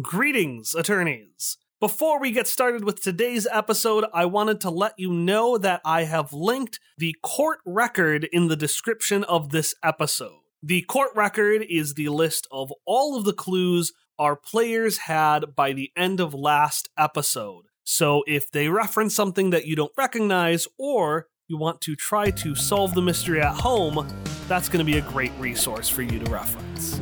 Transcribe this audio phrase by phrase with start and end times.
[0.00, 1.58] Greetings, attorneys.
[1.78, 6.04] Before we get started with today's episode, I wanted to let you know that I
[6.04, 10.40] have linked the court record in the description of this episode.
[10.62, 15.74] The court record is the list of all of the clues our players had by
[15.74, 17.66] the end of last episode.
[17.84, 22.54] So if they reference something that you don't recognize or you want to try to
[22.54, 24.08] solve the mystery at home,
[24.48, 26.98] that's going to be a great resource for you to reference.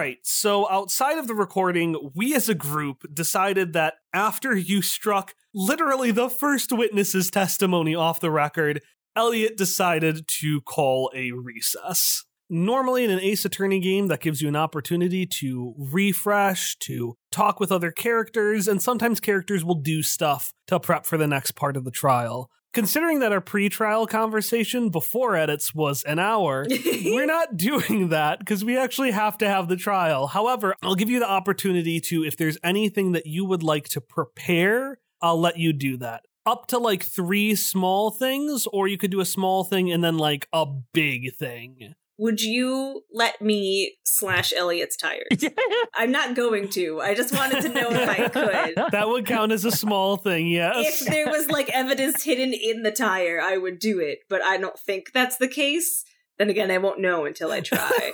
[0.00, 5.34] Right, so outside of the recording, we as a group decided that after you struck
[5.54, 8.80] literally the first witness's testimony off the record,
[9.14, 12.24] Elliot decided to call a recess.
[12.48, 17.60] Normally, in an Ace Attorney game, that gives you an opportunity to refresh, to talk
[17.60, 21.76] with other characters, and sometimes characters will do stuff to prep for the next part
[21.76, 22.50] of the trial.
[22.72, 26.66] Considering that our pre trial conversation before edits was an hour,
[27.04, 30.28] we're not doing that because we actually have to have the trial.
[30.28, 34.00] However, I'll give you the opportunity to, if there's anything that you would like to
[34.00, 36.22] prepare, I'll let you do that.
[36.46, 40.16] Up to like three small things, or you could do a small thing and then
[40.16, 41.94] like a big thing.
[42.20, 45.42] Would you let me slash Elliot's tires?
[45.94, 47.00] I'm not going to.
[47.00, 48.28] I just wanted to know if I
[48.74, 48.92] could.
[48.92, 51.00] That would count as a small thing, yes.
[51.00, 54.58] If there was like evidence hidden in the tire, I would do it, but I
[54.58, 56.04] don't think that's the case.
[56.38, 58.12] Then again, I won't know until I try.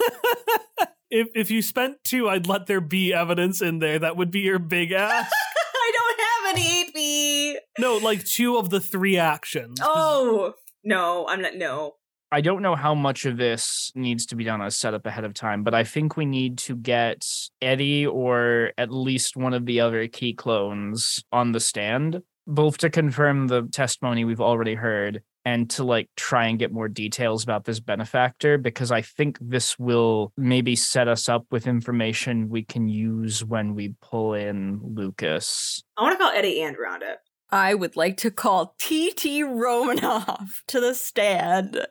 [1.10, 3.98] if if you spent two, I'd let there be evidence in there.
[3.98, 5.32] That would be your big ass.
[5.32, 7.62] I don't have any AP.
[7.80, 9.80] no, like two of the three actions.
[9.82, 10.54] Oh,
[10.84, 11.56] no, I'm not.
[11.56, 11.94] No.
[12.32, 15.34] I don't know how much of this needs to be done as setup ahead of
[15.34, 17.24] time, but I think we need to get
[17.62, 22.90] Eddie or at least one of the other key clones on the stand, both to
[22.90, 27.64] confirm the testimony we've already heard and to like try and get more details about
[27.64, 32.88] this benefactor because I think this will maybe set us up with information we can
[32.88, 35.84] use when we pull in Lucas.
[35.96, 37.14] I want to call Eddie and Rhonda.
[37.50, 41.86] I would like to call TT Romanov to the stand.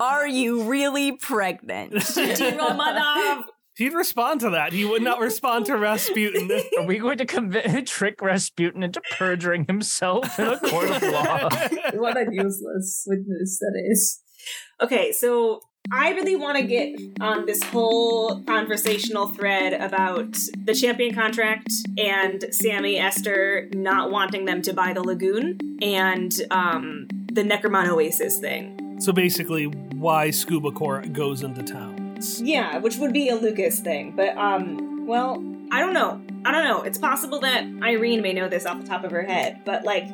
[0.00, 1.92] Are you really pregnant?
[1.92, 1.98] TT
[2.58, 3.44] Romanov.
[3.76, 4.72] He'd respond to that.
[4.72, 6.50] He would not respond to Rasputin.
[6.78, 11.48] Are we going to conv- trick Rasputin into perjuring himself in a court of law?
[11.94, 14.20] what a useless witness that is.
[14.80, 15.60] Okay, so
[15.92, 22.44] I really want to get on this whole conversational thread about the champion contract and
[22.52, 28.79] Sammy Esther not wanting them to buy the lagoon and um, the Necromon Oasis thing.
[29.00, 32.40] So basically, why Scuba Corps goes into towns.
[32.42, 36.20] Yeah, which would be a Lucas thing, but um, well, I don't know.
[36.44, 36.82] I don't know.
[36.82, 40.04] It's possible that Irene may know this off the top of her head, but like,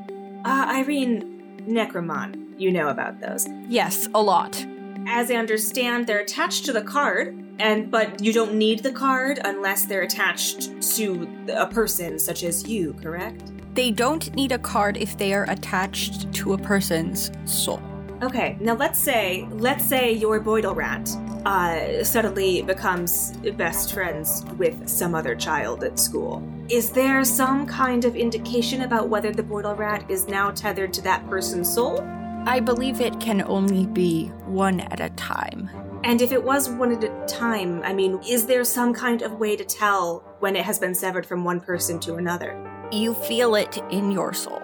[0.44, 3.46] uh, Irene, Necromon, you know about those.
[3.68, 4.64] yes, a lot.
[5.08, 9.40] As I understand, they're attached to the card, and but you don't need the card
[9.44, 13.52] unless they're attached to a person such as you, correct?
[13.74, 17.82] They don't need a card if they are attached to a person's soul.
[18.22, 21.08] Okay, now let's say let's say your Boidle rat
[21.44, 26.42] uh, suddenly becomes best friends with some other child at school.
[26.70, 31.02] Is there some kind of indication about whether the Boidle rat is now tethered to
[31.02, 32.00] that person's soul?
[32.46, 35.68] I believe it can only be one at a time.
[36.02, 39.32] And if it was one at a time, I mean, is there some kind of
[39.32, 42.56] way to tell when it has been severed from one person to another?
[42.92, 44.60] You feel it in your soul.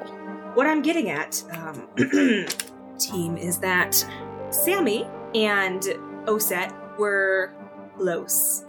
[0.54, 1.88] What I'm getting at, um,
[3.06, 4.04] team, is that
[4.50, 5.84] Sammy and
[6.26, 7.54] Osset were
[7.96, 8.64] close.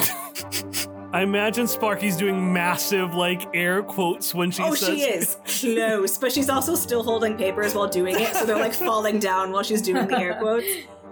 [1.13, 4.89] I imagine Sparky's doing massive, like, air quotes when she oh, says.
[4.89, 8.73] she is close, but she's also still holding papers while doing it, so they're like
[8.89, 10.65] falling down while she's doing the air quotes.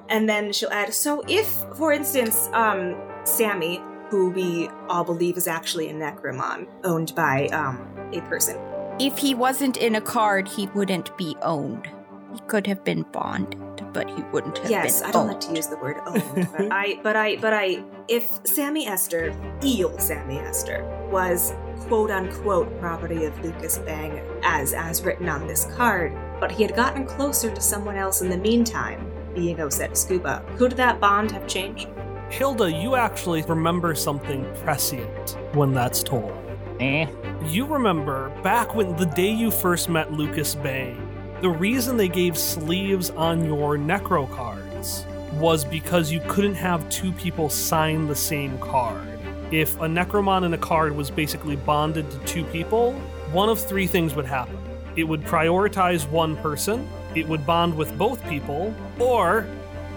[0.09, 2.95] And then she'll add, so if, for instance, um,
[3.25, 3.79] Sammy,
[4.09, 8.57] who we all believe is actually a Necromon, owned by um, a person,
[8.99, 11.87] If he wasn't in a card, he wouldn't be owned.
[12.33, 13.59] He could have been bonded,
[13.93, 15.31] but he wouldn't have yes, been I don't owned.
[15.31, 19.35] like to use the word owned, but I, but I, but I, if Sammy Esther,
[19.63, 25.65] eel Sammy Esther, was quote unquote property of Lucas Bang as as written on this
[25.75, 30.43] card, but he had gotten closer to someone else in the meantime, being Osset Scuba,
[30.57, 31.87] could that bond have changed?
[32.29, 36.31] Hilda, you actually remember something prescient when that's told.
[36.79, 37.05] Eh?
[37.45, 41.00] You remember back when the day you first met Lucas Bang,
[41.41, 47.11] The reason they gave sleeves on your Necro cards was because you couldn't have two
[47.13, 49.07] people sign the same card.
[49.49, 52.93] If a Necromon and a card was basically bonded to two people,
[53.31, 54.55] one of three things would happen.
[54.95, 59.47] It would prioritize one person, it would bond with both people, or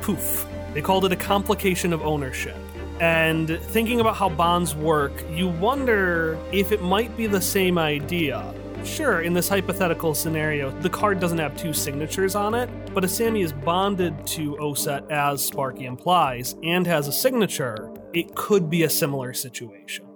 [0.00, 0.47] poof.
[0.73, 2.56] They called it a complication of ownership.
[3.00, 8.55] And thinking about how bonds work, you wonder if it might be the same idea.
[8.85, 13.11] Sure, in this hypothetical scenario, the card doesn't have two signatures on it, but if
[13.11, 18.83] Sammy is bonded to Oset as Sparky implies and has a signature, it could be
[18.83, 20.07] a similar situation.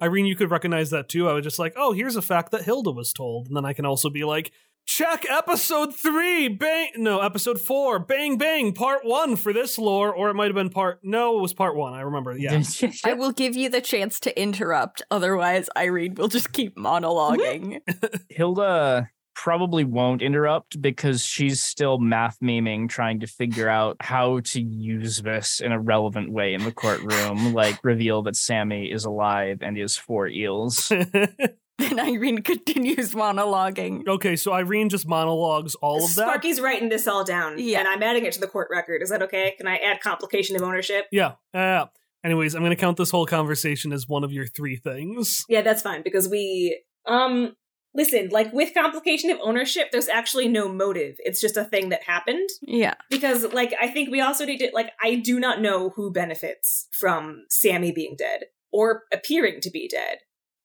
[0.00, 1.28] Irene, you could recognize that too.
[1.28, 3.48] I was just like, oh, here's a fact that Hilda was told.
[3.48, 4.52] And then I can also be like,
[4.88, 10.12] check episode three, bang, no, episode four, bang, bang, part one for this lore.
[10.12, 11.92] Or it might have been part, no, it was part one.
[11.92, 12.36] I remember.
[12.36, 12.62] Yeah.
[13.04, 15.02] I will give you the chance to interrupt.
[15.10, 17.80] Otherwise, Irene will just keep monologuing.
[18.30, 24.60] Hilda probably won't interrupt because she's still math memeing, trying to figure out how to
[24.60, 29.58] use this in a relevant way in the courtroom, like reveal that Sammy is alive
[29.60, 30.90] and is four eels.
[31.78, 34.06] then Irene continues monologuing.
[34.06, 36.26] okay, so Irene just monologues all of that.
[36.28, 37.78] Sparky's writing this all down, Yeah.
[37.80, 39.02] and I'm adding it to the court record.
[39.02, 39.54] Is that okay?
[39.56, 41.06] Can I add complication of ownership?
[41.12, 41.32] Yeah.
[41.54, 41.86] Yeah.
[42.24, 45.44] Anyways, I'm going to count this whole conversation as one of your three things.
[45.48, 47.54] Yeah, that's fine because we um
[47.94, 51.14] listen, like with complication of ownership, there's actually no motive.
[51.20, 52.48] It's just a thing that happened.
[52.62, 52.94] Yeah.
[53.08, 56.88] Because like I think we also need to like I do not know who benefits
[56.90, 60.18] from Sammy being dead or appearing to be dead.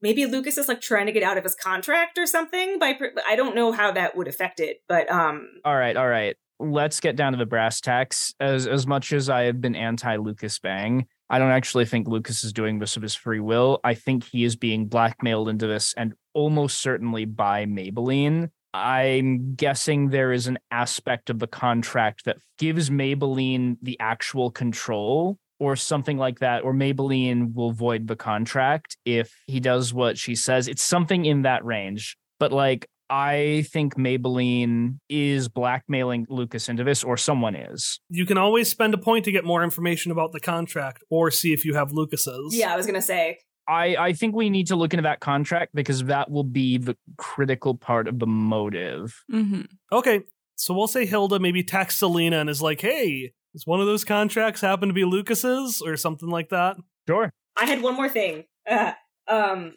[0.04, 3.38] Maybe Lucas is like trying to get out of his contract or something by I
[3.38, 6.36] don't know how that would affect it, but um all right, all right.
[6.60, 8.36] Let's get down to the brass tacks.
[8.40, 12.44] As as much as I have been anti Lucas Bang, I don't actually think Lucas
[12.44, 13.80] is doing this of his free will.
[13.86, 18.50] I think he is being blackmailed into this and almost certainly by Maybelline.
[18.74, 25.38] I'm guessing there is an aspect of the contract that gives Maybelline the actual control
[25.64, 30.36] or something like that, or Maybelline will void the contract if he does what she
[30.36, 30.68] says.
[30.68, 32.18] It's something in that range.
[32.40, 38.02] But like, I think Maybelline is blackmailing Lucas into this, or someone is.
[38.10, 41.54] You can always spend a point to get more information about the contract or see
[41.54, 42.56] if you have Lucas's.
[42.56, 43.38] yeah, I was going to say
[43.68, 46.98] I, I think we need to look into that contract because that will be the
[47.18, 49.24] critical part of the motive.
[49.32, 49.62] Mm-hmm.
[49.92, 50.22] Okay,
[50.56, 54.04] so we'll say Hilda maybe texts Selena and is like, hey, does one of those
[54.04, 56.78] contracts happen to be Lucas's or something like that?
[57.08, 57.32] Sure.
[57.60, 58.46] I had one more thing.
[58.70, 58.94] Uh,
[59.28, 59.76] um,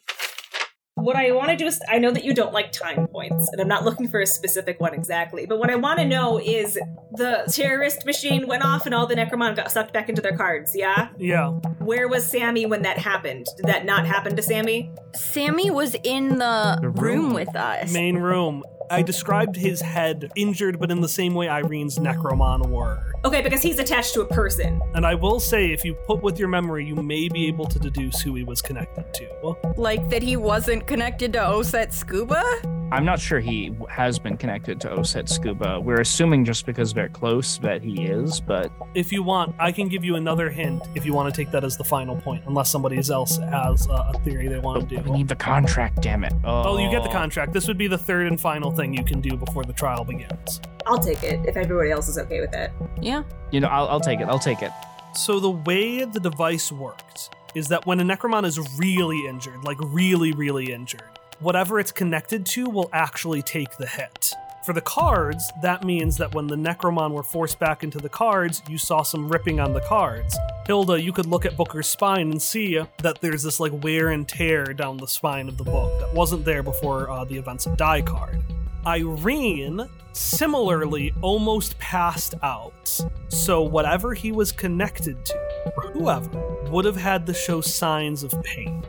[0.95, 3.61] what I want to do is, I know that you don't like time points, and
[3.61, 6.79] I'm not looking for a specific one exactly, but what I want to know is
[7.13, 10.73] the terrorist machine went off and all the Necromon got sucked back into their cards,
[10.75, 11.09] yeah?
[11.19, 11.49] Yeah.
[11.81, 13.45] Where was Sammy when that happened?
[13.59, 14.91] Did that not happen to Sammy?
[15.15, 17.25] Sammy was in the, The room.
[17.27, 17.35] room.
[17.35, 17.93] with us.
[17.93, 18.63] Main room.
[18.91, 23.13] I described his head injured, but in the same way Irene's Necromon were.
[23.25, 24.81] Okay, because he's attached to a person.
[24.95, 27.79] And I will say, if you put with your memory, you may be able to
[27.79, 29.57] deduce who he was connected to.
[29.77, 32.45] Like that he wasn't connected to Oset Scuba?
[32.93, 35.81] I'm not sure he has been connected to Oset Scuba.
[35.81, 39.89] We're assuming just because they're close that he is, but If you want, I can
[39.89, 42.71] give you another hint if you want to take that as the final point, unless
[42.71, 45.03] somebody else has uh, a theory they want to do.
[45.03, 46.33] we need the contract, damn it.
[46.45, 47.53] Oh, you get the contract.
[47.53, 50.61] This would be the third and final thing you can do before the trial begins.
[50.87, 52.71] I'll take it if everybody else is okay with it.
[53.01, 53.25] Yeah.
[53.51, 54.29] You know, I'll, I'll take it.
[54.29, 54.71] I'll take it.
[55.15, 59.79] So the way the device worked is that when a Necromon is really injured, like
[59.81, 61.03] really, really injured,
[61.41, 64.33] whatever it's connected to will actually take the hit.
[64.65, 68.63] For the cards, that means that when the Necromon were forced back into the cards,
[68.69, 70.37] you saw some ripping on the cards.
[70.67, 74.27] Hilda, you could look at Booker's spine and see that there's this like wear and
[74.27, 77.77] tear down the spine of the book that wasn't there before uh, the events of
[77.77, 78.43] Die card.
[78.85, 83.01] Irene similarly almost passed out.
[83.29, 86.31] So whatever he was connected to, or whoever,
[86.71, 88.83] would have had to show signs of pain.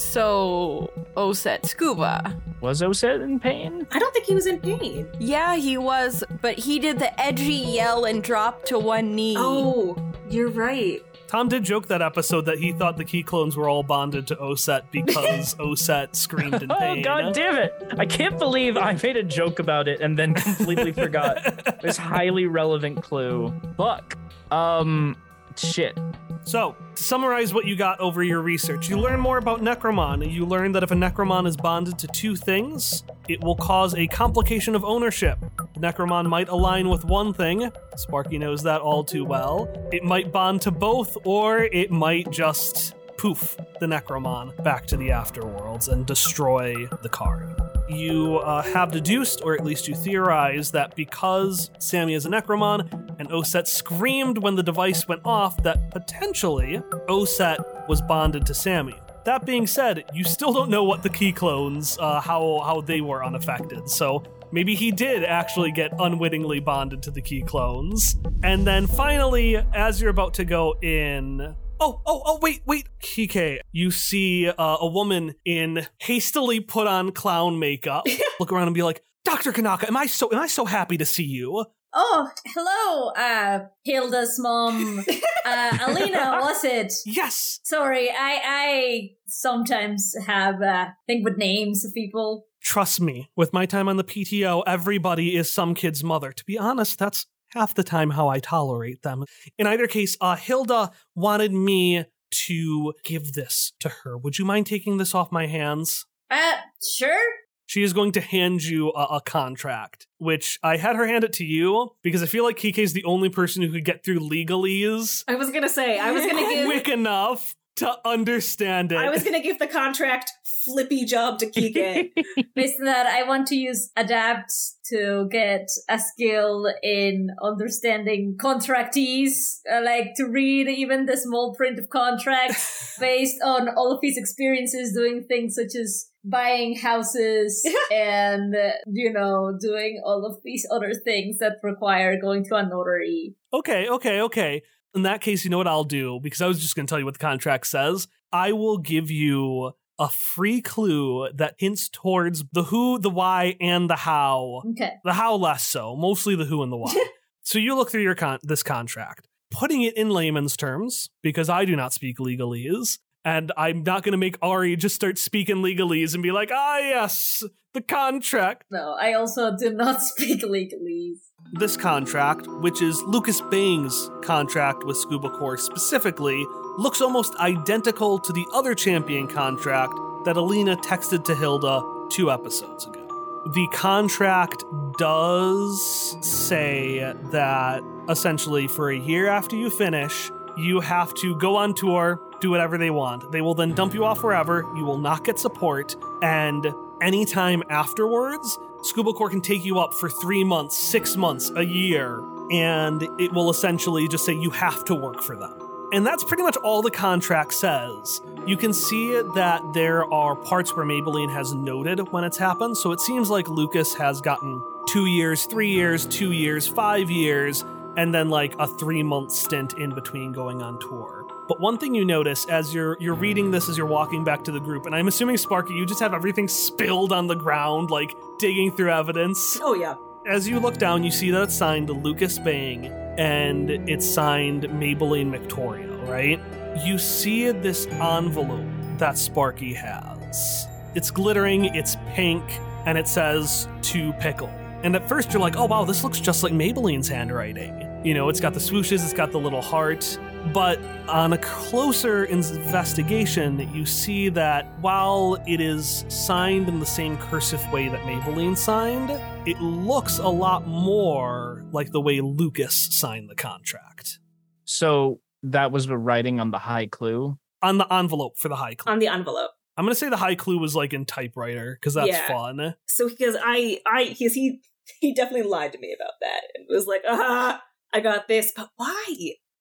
[0.00, 2.36] So Oset Scuba.
[2.60, 3.86] Was Oset in pain?
[3.90, 5.06] I don't think he was in pain.
[5.18, 9.34] Yeah, he was, but he did the edgy yell and drop to one knee.
[9.38, 9.96] Oh,
[10.28, 11.02] you're right.
[11.26, 14.36] Tom did joke that episode that he thought the key clones were all bonded to
[14.36, 17.02] Oset because Oset screamed in Oh, pain.
[17.02, 17.72] god damn it.
[17.98, 22.46] I can't believe I made a joke about it and then completely forgot this highly
[22.46, 23.54] relevant clue.
[23.76, 24.16] Fuck.
[24.50, 25.16] Um,
[25.56, 25.96] shit.
[26.44, 30.30] So, to summarize what you got over your research, you learn more about Necromon.
[30.30, 34.06] You learn that if a Necromon is bonded to two things, it will cause a
[34.08, 35.38] complication of ownership.
[35.74, 39.68] The Necromon might align with one thing, Sparky knows that all too well.
[39.92, 45.08] It might bond to both, or it might just poof the Necromon back to the
[45.08, 47.69] afterworlds and destroy the card.
[47.92, 53.16] You uh, have deduced, or at least you theorize, that because Sammy is a Necromon
[53.18, 58.96] and Oset screamed when the device went off, that potentially Oset was bonded to Sammy.
[59.24, 63.00] That being said, you still don't know what the key clones, uh, how how they
[63.00, 63.88] were unaffected.
[63.90, 68.16] So maybe he did actually get unwittingly bonded to the key clones.
[68.42, 73.60] And then finally, as you're about to go in, oh oh oh wait wait, Kike,
[73.72, 78.06] you see uh, a woman in hastily put on clown makeup.
[78.40, 81.04] Look around and be like, Doctor Kanaka, am I so am I so happy to
[81.04, 81.64] see you?
[81.92, 85.04] Oh, hello, uh, Hilda's mom.
[85.42, 86.92] Uh, Alina, was it?
[87.06, 87.60] Yes.
[87.64, 92.46] Sorry, I, I sometimes have, uh, think with names of people.
[92.62, 96.30] Trust me, with my time on the PTO, everybody is some kid's mother.
[96.30, 99.24] To be honest, that's half the time how I tolerate them.
[99.58, 104.16] In either case, uh, Hilda wanted me to give this to her.
[104.16, 106.06] Would you mind taking this off my hands?
[106.30, 107.20] Uh, sure.
[107.66, 111.32] She is going to hand you a, a contract, which I had her hand it
[111.34, 114.18] to you because I feel like Kike is the only person who could get through
[114.20, 118.98] legalese I was gonna say, I was gonna give quick enough to understand it.
[118.98, 120.32] I was gonna give the contract
[120.64, 122.10] flippy job to Kike.
[122.54, 124.52] Based on that, I want to use adapt
[124.90, 131.78] to get a skill in understanding contractees, uh, like to read even the small print
[131.78, 138.54] of contracts based on all of his experiences doing things such as buying houses and,
[138.54, 143.34] uh, you know, doing all of these other things that require going to a notary.
[143.52, 144.62] Okay, okay, okay.
[144.94, 146.18] In that case, you know what I'll do?
[146.20, 148.08] Because I was just going to tell you what the contract says.
[148.32, 153.88] I will give you a free clue that hints towards the who, the why, and
[153.88, 154.62] the how.
[154.70, 154.94] Okay.
[155.04, 156.94] The how less so, mostly the who and the why.
[157.42, 161.66] so you look through your con- this contract, putting it in layman's terms because I
[161.66, 166.14] do not speak legalese, and I'm not going to make Ari just start speaking legalese
[166.14, 168.64] and be like, ah, yes, the contract.
[168.70, 171.18] No, I also do not speak legalese.
[171.52, 176.42] This contract, which is Lucas Bang's contract with Scuba Corps specifically,
[176.80, 179.92] looks almost identical to the other champion contract
[180.24, 183.42] that Alina texted to Hilda two episodes ago.
[183.46, 184.64] The contract
[184.96, 191.74] does say that essentially for a year after you finish, you have to go on
[191.74, 193.30] tour, do whatever they want.
[193.30, 196.72] They will then dump you off wherever, you will not get support, and
[197.02, 202.22] anytime afterwards, Scuba Corps can take you up for three months, six months, a year,
[202.50, 205.59] and it will essentially just say you have to work for them.
[205.92, 208.20] And that's pretty much all the contract says.
[208.46, 212.92] You can see that there are parts where Maybelline has noted when it's happened, so
[212.92, 217.64] it seems like Lucas has gotten two years, three years, two years, five years,
[217.96, 221.26] and then like a three month stint in between going on tour.
[221.48, 224.52] But one thing you notice as you're you're reading this as you're walking back to
[224.52, 228.16] the group, and I'm assuming Sparky, you just have everything spilled on the ground, like
[228.38, 229.58] digging through evidence.
[229.60, 229.96] oh yeah.
[230.30, 232.86] As you look down, you see that it's signed Lucas Bang
[233.18, 236.40] and it's signed Maybelline Victoria, right?
[236.86, 238.64] You see this envelope
[238.98, 240.68] that Sparky has.
[240.94, 242.44] It's glittering, it's pink,
[242.86, 244.46] and it says to pickle.
[244.84, 247.88] And at first you're like, oh wow, this looks just like Maybelline's handwriting.
[248.04, 250.16] You know, it's got the swooshes, it's got the little heart.
[250.54, 257.18] But on a closer investigation, you see that while it is signed in the same
[257.18, 259.10] cursive way that Maybelline signed,
[259.46, 264.18] it looks a lot more like the way Lucas signed the contract.
[264.64, 267.38] So that was the writing on the high clue.
[267.62, 268.92] On the envelope for the high clue.
[268.92, 269.50] On the envelope.
[269.76, 272.28] I'm gonna say the high clue was like in typewriter, because that's Yeah.
[272.28, 272.74] fun.
[272.86, 274.60] So because I I because he
[275.00, 278.68] he definitely lied to me about that and was like, ah, I got this, but
[278.76, 279.06] why?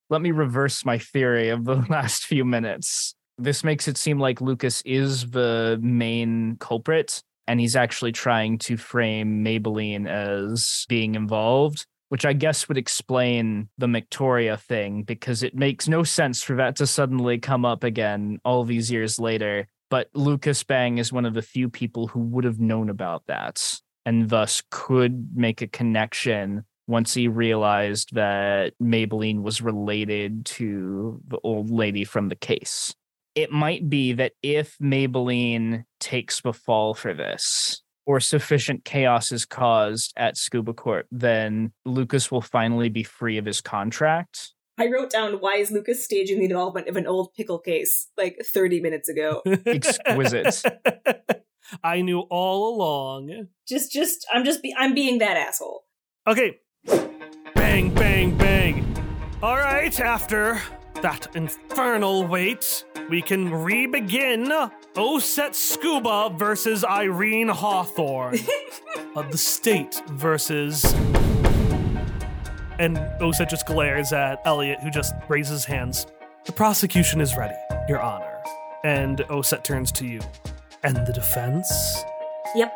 [0.09, 3.15] Let me reverse my theory of the last few minutes.
[3.37, 8.77] This makes it seem like Lucas is the main culprit, and he's actually trying to
[8.77, 15.55] frame Maybelline as being involved, which I guess would explain the Victoria thing because it
[15.55, 19.67] makes no sense for that to suddenly come up again all these years later.
[19.89, 23.79] But Lucas Bang is one of the few people who would have known about that
[24.05, 31.39] and thus could make a connection once he realized that Maybelline was related to the
[31.43, 32.93] old lady from the case.
[33.35, 39.45] It might be that if Maybelline takes the fall for this, or sufficient chaos is
[39.45, 44.53] caused at Scuba Corp, then Lucas will finally be free of his contract.
[44.79, 48.39] I wrote down why is Lucas staging the development of an old pickle case like
[48.43, 49.43] 30 minutes ago.
[49.65, 50.63] Exquisite.
[51.83, 53.47] I knew all along.
[53.67, 55.83] just just I'm just be, I'm being that asshole.
[56.25, 56.57] Okay.
[57.53, 58.85] Bang, bang, bang.
[59.43, 60.59] All right, after
[61.01, 64.51] that infernal wait, we can re-begin
[64.95, 68.37] Oset Scuba versus Irene Hawthorne.
[69.15, 70.83] uh, the state versus.
[72.79, 76.07] And Oset just glares at Elliot, who just raises hands.
[76.45, 77.55] The prosecution is ready,
[77.87, 78.37] Your Honor.
[78.83, 80.21] And Oset turns to you.
[80.83, 82.03] And the defense?
[82.55, 82.73] Yep.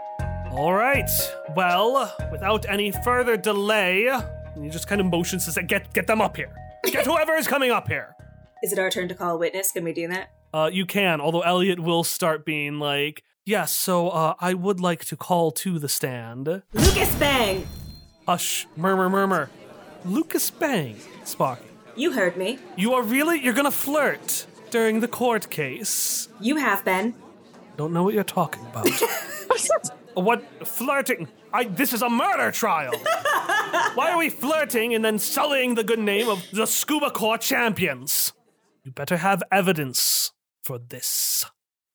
[0.51, 1.09] All right.
[1.55, 4.09] Well, without any further delay,
[4.61, 6.51] he just kind of motions to say, "Get, get them up here.
[6.83, 8.15] Get whoever is coming up here.
[8.61, 9.71] Is it our turn to call a witness?
[9.71, 10.31] Can we do that?
[10.53, 15.05] Uh, you can, although Elliot will start being like, "Yes, so uh, I would like
[15.05, 17.67] to call to the stand." Lucas Bang!
[18.27, 19.49] Hush, murmur, murmur.
[20.05, 21.65] Lucas Bang, Sparky.
[21.95, 22.59] You heard me.
[22.75, 26.27] You are really you're gonna flirt during the court case.
[26.39, 27.15] You have been.
[27.77, 28.87] Don't know what you're talking about.
[30.13, 31.27] what flirting?
[31.51, 32.93] I this is a murder trial.
[33.95, 38.33] Why are we flirting and then sullying the good name of the Scuba Corps champions?
[38.83, 40.31] You better have evidence
[40.63, 41.45] for this.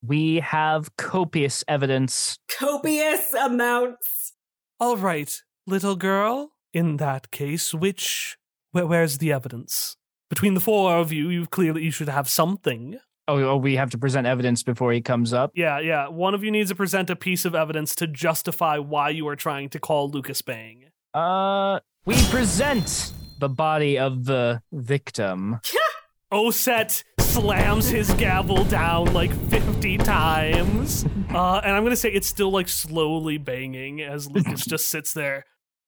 [0.05, 2.37] We have copious evidence.
[2.49, 4.33] Copious amounts.
[4.79, 6.51] All right, little girl.
[6.73, 8.37] In that case, which
[8.71, 9.95] where, where's the evidence?
[10.29, 12.99] Between the four of you, you clearly you should have something.
[13.27, 15.51] Oh, oh, we have to present evidence before he comes up.
[15.55, 16.07] Yeah, yeah.
[16.07, 19.35] One of you needs to present a piece of evidence to justify why you are
[19.35, 20.88] trying to call Lucas Bang.
[21.13, 25.59] Uh, we present the body of the victim.
[26.31, 31.05] Oset slams his gavel down like 50 times.
[31.33, 35.13] Uh, and I'm going to say it's still like slowly banging as Lucas just sits
[35.13, 35.45] there.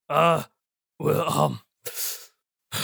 [0.08, 0.44] Uh,
[0.98, 1.60] well, um.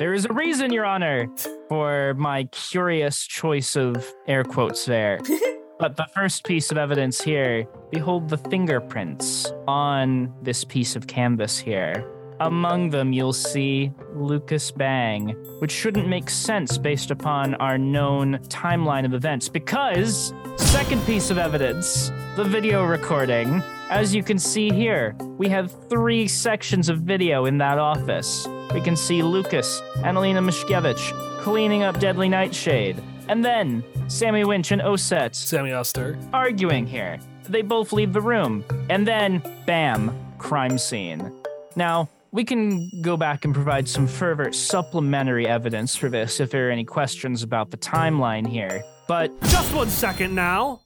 [0.00, 1.28] There is a reason, Your Honor,
[1.68, 5.20] for my curious choice of air quotes there.
[5.84, 11.58] But the first piece of evidence here behold the fingerprints on this piece of canvas
[11.58, 12.10] here.
[12.40, 19.04] Among them, you'll see Lucas Bang, which shouldn't make sense based upon our known timeline
[19.04, 19.50] of events.
[19.50, 23.62] Because, second piece of evidence, the video recording.
[23.90, 28.48] As you can see here, we have three sections of video in that office.
[28.72, 33.02] We can see Lucas and Alina Mishkevich cleaning up Deadly Nightshade.
[33.28, 36.18] And then Sammy Winch and Oset Sammy Oster.
[36.32, 37.18] arguing here.
[37.48, 38.64] They both leave the room.
[38.88, 41.32] And then, bam, crime scene.
[41.74, 46.68] Now, we can go back and provide some further supplementary evidence for this if there
[46.68, 48.82] are any questions about the timeline here.
[49.08, 50.82] But Just one second now.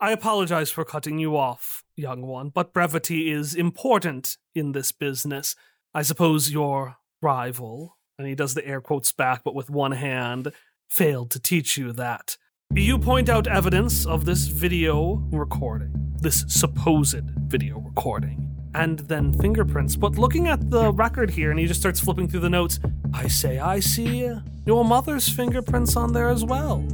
[0.00, 5.54] I apologize for cutting you off, young one, but brevity is important in this business.
[5.92, 10.52] I suppose your rival, and he does the air quotes back, but with one hand,
[10.88, 12.38] failed to teach you that.
[12.74, 19.96] You point out evidence of this video recording, this supposed video recording, and then fingerprints.
[19.96, 22.78] But looking at the record here, and he just starts flipping through the notes,
[23.12, 24.32] I say, I see
[24.66, 26.84] your mother's fingerprints on there as well.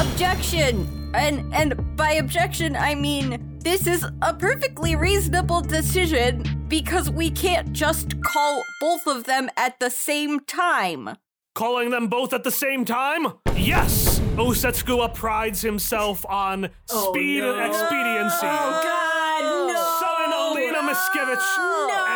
[0.00, 1.10] Objection!
[1.14, 7.74] And and by objection I mean this is a perfectly reasonable decision because we can't
[7.74, 11.10] just call both of them at the same time.
[11.56, 13.28] Calling them both at the same time?
[13.56, 14.20] Yes!
[14.36, 17.54] Oset Scuba prides himself on Oh, speed no.
[17.54, 18.46] and expediency.
[18.46, 19.42] Oh, God,
[19.72, 19.96] no.
[19.98, 22.06] So in Alina Miskevich No.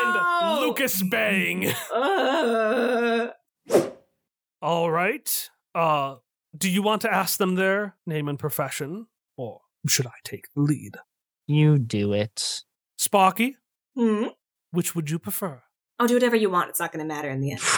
[0.53, 1.68] and Lucas Bang.
[1.90, 3.29] Uh,
[4.61, 5.50] All right.
[5.74, 6.16] Uh,
[6.55, 9.07] do you want to ask them their name and profession?
[9.38, 10.96] Or should I take the lead?
[11.46, 12.62] you do it.
[12.98, 13.57] Sparky,
[13.96, 14.26] hmm?
[14.70, 15.62] which would you prefer?
[15.98, 16.68] I'll do whatever you want.
[16.68, 17.61] It's not going to matter in the end.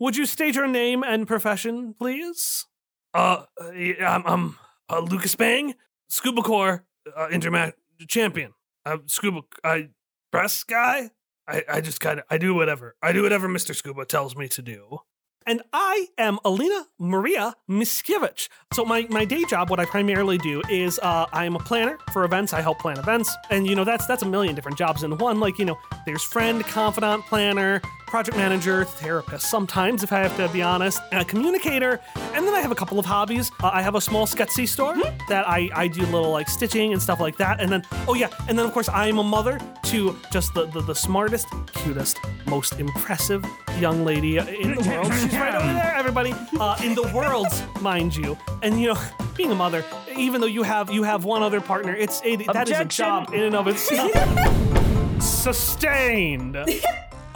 [0.00, 2.64] Would you state your name and profession, please?
[3.12, 3.70] Uh, uh,
[4.02, 4.58] I'm, I'm
[4.88, 5.74] uh, Lucas Bang,
[6.08, 7.74] Scuba Corps uh, Intermat
[8.08, 8.54] champion.
[8.86, 9.90] I'm Scuba, I
[10.32, 11.10] press guy.
[11.46, 12.96] I, I just kind of, I do whatever.
[13.02, 13.74] I do whatever Mr.
[13.74, 15.00] Scuba tells me to do.
[15.46, 18.48] And I am Alina Maria Miskiewicz.
[18.74, 21.98] So my, my day job, what I primarily do is uh, I am a planner
[22.12, 22.52] for events.
[22.52, 25.40] I help plan events, and you know that's that's a million different jobs in one.
[25.40, 29.48] Like you know, there's friend, confidant, planner, project manager, therapist.
[29.50, 32.00] Sometimes, if I have to be honest, a communicator,
[32.34, 33.50] and then I have a couple of hobbies.
[33.62, 34.96] Uh, I have a small Sketsy store
[35.28, 37.60] that I I do little like stitching and stuff like that.
[37.60, 40.66] And then oh yeah, and then of course I am a mother to just the
[40.66, 43.44] the, the smartest, cutest, most impressive
[43.78, 45.12] young lady in the world.
[45.30, 46.34] She's right over there, everybody.
[46.58, 47.46] Uh, in the world,
[47.80, 48.36] mind you.
[48.62, 49.00] And you know,
[49.36, 49.84] being a mother,
[50.16, 53.04] even though you have you have one other partner, it's a, that is a Objection.
[53.04, 54.10] job in and of itself.
[55.22, 56.56] Sustained.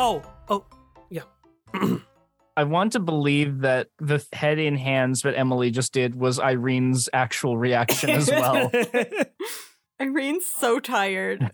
[0.00, 0.64] oh, oh,
[1.08, 1.22] yeah.
[2.56, 7.08] I want to believe that the head in hands that Emily just did was Irene's
[7.12, 8.72] actual reaction as well.
[10.00, 11.48] Irene's so tired.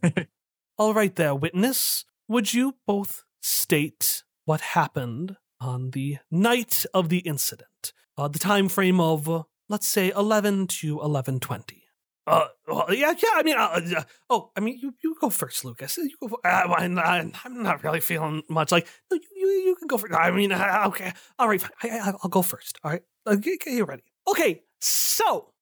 [0.78, 2.06] All right, there, witness.
[2.28, 7.92] Would you both state what happened on the night of the incident?
[8.20, 11.78] uh, the time frame of, uh, let's say, 11 to 11.20.
[12.26, 13.30] Uh, well, yeah, yeah.
[13.34, 15.96] I mean, uh, uh, oh, I mean, you, you go first, Lucas.
[15.96, 16.28] You go.
[16.28, 16.98] For, uh, I'm,
[17.44, 18.86] I'm not really feeling much like.
[19.10, 20.12] No, you, you, you can go first.
[20.14, 21.64] I mean, uh, okay, all right.
[21.82, 22.78] I, I, I'll go first.
[22.84, 24.04] All right, uh, get, get you ready.
[24.28, 25.54] Okay, so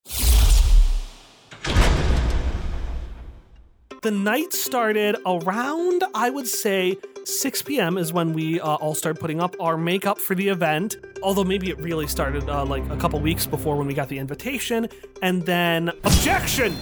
[4.02, 7.98] the night started around, I would say, 6 p.m.
[7.98, 10.96] is when we uh, all start putting up our makeup for the event.
[11.22, 14.18] Although maybe it really started uh, like a couple weeks before when we got the
[14.18, 14.88] invitation.
[15.22, 16.76] And then objection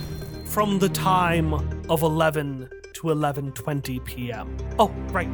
[0.45, 1.55] from the time
[1.91, 4.57] of 11 to 11:20 p.m.
[4.79, 5.29] Oh, right.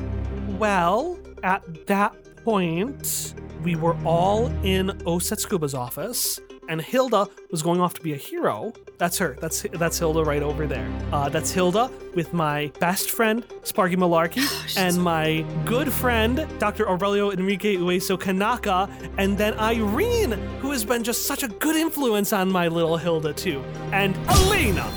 [0.58, 2.14] Well, at that
[2.44, 8.12] point, we were all in Oset Scuba's office and Hilda was going off to be
[8.12, 8.72] a hero.
[8.98, 9.36] That's her.
[9.40, 10.88] That's that's Hilda right over there.
[11.12, 14.46] Uh, that's Hilda with my best friend Sparky Malarkey
[14.76, 16.88] and my good friend Dr.
[16.88, 22.32] Aurelio Enrique Ueso Kanaka, and then Irene, who has been just such a good influence
[22.32, 24.90] on my little Hilda too, and Alina.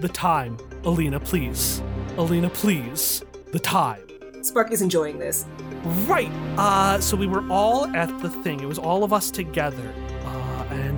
[0.00, 1.82] The time, Alina, please.
[2.18, 3.24] Alina, please.
[3.52, 4.00] The time.
[4.42, 5.44] Sparky's enjoying this.
[6.06, 6.30] Right.
[6.56, 8.60] Uh, so we were all at the thing.
[8.60, 9.92] It was all of us together.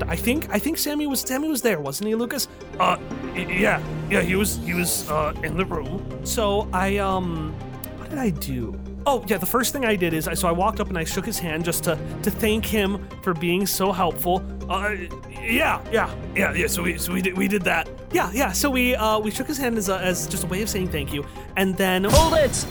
[0.00, 2.46] And I think I think Sammy was Sammy was there, wasn't he, Lucas?
[2.78, 2.98] Uh,
[3.34, 4.20] yeah, yeah.
[4.20, 6.20] He was he was uh in the room.
[6.22, 7.52] So I um,
[7.96, 8.78] what did I do?
[9.06, 11.02] Oh yeah, the first thing I did is I so I walked up and I
[11.02, 14.40] shook his hand just to to thank him for being so helpful.
[14.70, 14.94] Uh,
[15.42, 16.68] yeah, yeah, yeah, yeah.
[16.68, 17.88] So we so we did we did that.
[18.12, 18.52] Yeah, yeah.
[18.52, 20.90] So we uh we shook his hand as a, as just a way of saying
[20.90, 22.66] thank you, and then Hold it!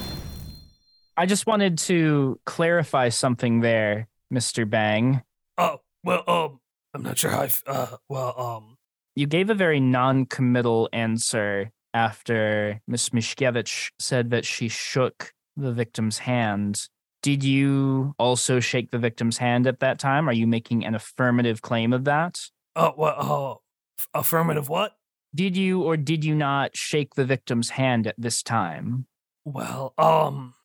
[1.18, 4.70] I just wanted to clarify something there, Mr.
[4.70, 5.24] Bang.
[5.58, 6.60] Oh, well, um,
[6.98, 8.78] I'm not sure how I, f- uh, well, um,
[9.16, 15.72] You gave a very non committal answer after Miss Mishkevich said that she shook the
[15.72, 16.88] victim's hand.
[17.22, 20.28] Did you also shake the victim's hand at that time?
[20.28, 22.40] Are you making an affirmative claim of that?
[22.76, 23.62] oh, well, oh,
[24.00, 24.94] f- affirmative what?
[25.36, 29.06] Did you or did you not shake the victim's hand at this time?
[29.46, 30.56] Well, um,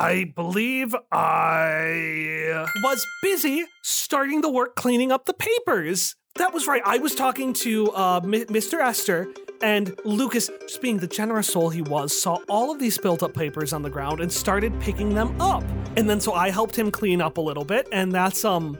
[0.00, 6.14] I believe I was busy starting the work cleaning up the papers.
[6.36, 6.82] That was right.
[6.84, 8.78] I was talking to uh, M- Mr.
[8.80, 9.26] Esther,
[9.60, 13.34] and Lucas, just being the generous soul he was, saw all of these spilled up
[13.34, 15.64] papers on the ground and started picking them up.
[15.96, 18.78] And then so I helped him clean up a little bit, and that's um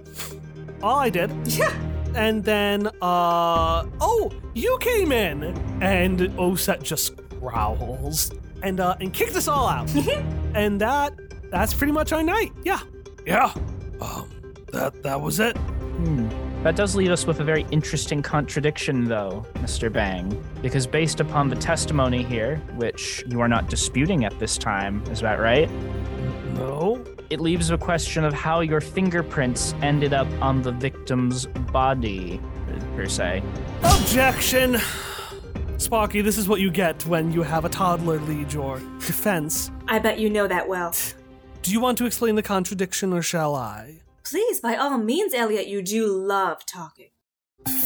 [0.83, 1.33] all I did.
[1.46, 1.74] Yeah.
[2.14, 5.42] And then, uh, oh, you came in,
[5.83, 8.31] and Oset just growls
[8.62, 9.94] and uh, and kicked us all out.
[10.55, 11.14] and that
[11.51, 12.53] that's pretty much our night.
[12.64, 12.81] Yeah,
[13.27, 13.53] yeah.
[14.01, 14.29] Um,
[14.73, 15.57] that that was it.
[15.57, 16.29] Hmm.
[16.62, 19.92] That does leave us with a very interesting contradiction, though, Mr.
[19.92, 20.44] Bang.
[20.61, 25.21] Because based upon the testimony here, which you are not disputing at this time, is
[25.21, 25.71] that right?
[26.55, 27.05] No.
[27.31, 32.40] It leaves a question of how your fingerprints ended up on the victim's body,
[32.97, 33.42] per se.
[33.85, 34.79] Objection.
[35.79, 39.71] Sparky, this is what you get when you have a toddler lead your defense.
[39.87, 40.93] I bet you know that well.
[41.62, 44.01] Do you want to explain the contradiction or shall I?
[44.25, 47.11] Please, by all means, Elliot, you do love talking.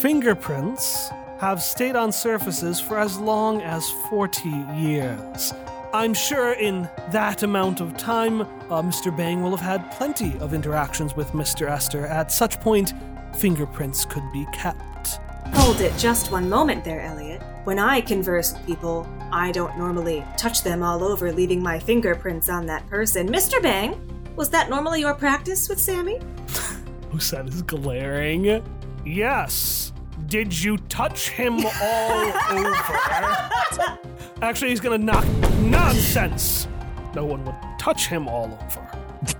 [0.00, 5.52] Fingerprints have stayed on surfaces for as long as 40 years.
[5.92, 9.14] I'm sure in that amount of time, uh, Mr.
[9.14, 11.68] Bang will have had plenty of interactions with Mr.
[11.68, 12.06] Esther.
[12.06, 12.94] At such point,
[13.36, 15.20] fingerprints could be kept.
[15.54, 17.42] Hold it just one moment there, Elliot.
[17.64, 22.48] When I converse with people, I don't normally touch them all over, leaving my fingerprints
[22.48, 23.28] on that person.
[23.28, 23.62] Mr.
[23.62, 24.00] Bang,
[24.34, 26.18] was that normally your practice with Sammy?
[27.12, 28.64] Oset is glaring.
[29.04, 29.92] Yes.
[30.26, 33.98] Did you touch him all over?
[34.42, 35.24] Actually, he's gonna knock
[35.60, 36.66] nonsense.
[37.14, 38.88] No one would touch him all over.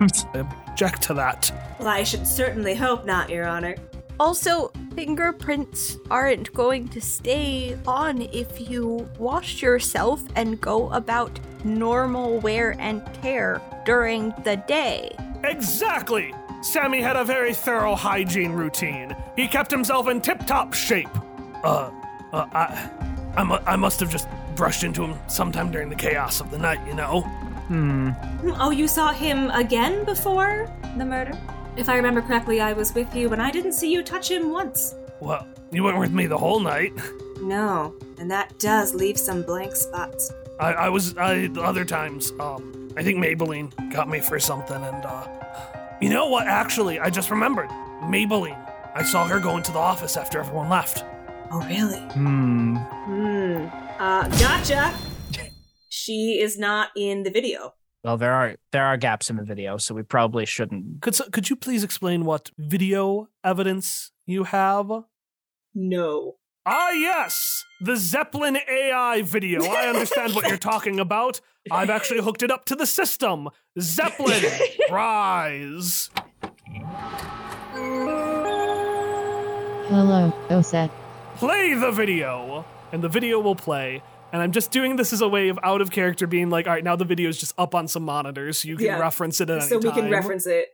[0.34, 0.38] I
[0.70, 1.50] object to that.
[1.80, 3.74] Well, I should certainly hope not, Your Honor.
[4.20, 12.38] Also, fingerprints aren't going to stay on if you wash yourself and go about normal
[12.40, 15.14] wear and tear during the day.
[15.44, 16.34] Exactly!
[16.62, 19.16] Sammy had a very thorough hygiene routine.
[19.34, 21.08] He kept himself in tip top shape.
[21.64, 21.90] Uh,
[22.32, 22.90] uh I,
[23.36, 26.58] I, mu- I must have just brushed into him sometime during the chaos of the
[26.58, 27.22] night, you know?
[27.68, 28.10] Hmm.
[28.60, 31.36] Oh, you saw him again before the murder?
[31.74, 34.50] If I remember correctly, I was with you, and I didn't see you touch him
[34.50, 34.94] once.
[35.20, 36.92] Well, you weren't with me the whole night.
[37.40, 40.30] No, and that does leave some blank spots.
[40.60, 44.76] I, I was, I, the other times, um, I think Maybelline got me for something,
[44.76, 45.26] and, uh,
[46.00, 46.46] you know what?
[46.46, 47.70] Actually, I just remembered.
[48.02, 48.58] Maybelline.
[48.94, 51.04] I saw her go into the office after everyone left.
[51.50, 52.00] Oh, really?
[52.12, 52.76] Hmm.
[52.76, 53.66] Hmm.
[53.98, 54.94] Uh, gotcha.
[55.88, 57.74] She is not in the video.
[58.04, 61.02] Well, there are there are gaps in the video, so we probably shouldn't.
[61.02, 64.90] Could could you please explain what video evidence you have?
[65.74, 66.36] No.
[66.66, 69.64] Ah, yes, the Zeppelin AI video.
[69.64, 71.40] I understand what you're talking about.
[71.70, 73.48] I've actually hooked it up to the system.
[73.80, 74.42] Zeppelin,
[74.90, 76.10] rise.
[79.88, 80.90] Hello, Osset.
[81.36, 84.02] Play the video, and the video will play.
[84.32, 86.72] And I'm just doing this as a way of out of character being like, all
[86.72, 88.98] right, now the video is just up on some monitors, so you can Yeah.
[88.98, 90.10] reference it at any So we can time.
[90.10, 90.68] reference it.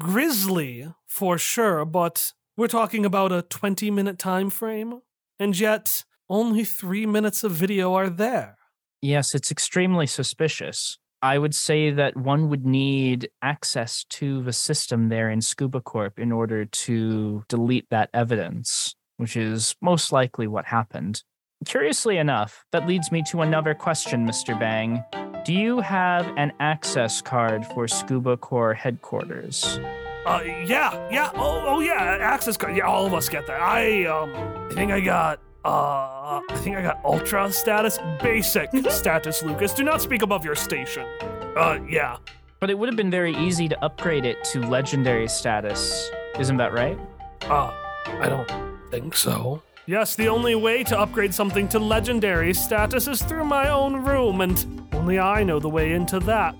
[0.00, 5.00] Grizzly, for sure, but we're talking about a 20 minute time frame,
[5.38, 8.56] and yet only three minutes of video are there.
[9.02, 10.98] Yes, it's extremely suspicious.
[11.20, 16.18] I would say that one would need access to the system there in Scuba Corp
[16.18, 21.22] in order to delete that evidence, which is most likely what happened.
[21.64, 24.58] Curiously enough, that leads me to another question, Mr.
[24.58, 25.04] Bang.
[25.44, 29.78] Do you have an access card for Scuba Corps headquarters?
[30.26, 32.76] Uh, yeah, yeah, oh, oh yeah, access card.
[32.76, 33.60] Yeah, all of us get that.
[33.60, 34.32] I, um,
[34.70, 39.72] I think I got, uh, I think I got ultra status, basic status, Lucas.
[39.72, 41.06] Do not speak above your station.
[41.56, 42.16] Uh, yeah.
[42.60, 46.10] But it would have been very easy to upgrade it to legendary status.
[46.38, 46.98] Isn't that right?
[47.42, 47.72] Uh,
[48.06, 48.50] I don't
[48.90, 49.62] think so.
[49.86, 54.40] Yes, the only way to upgrade something to legendary status is through my own room,
[54.40, 56.54] and only I know the way into that.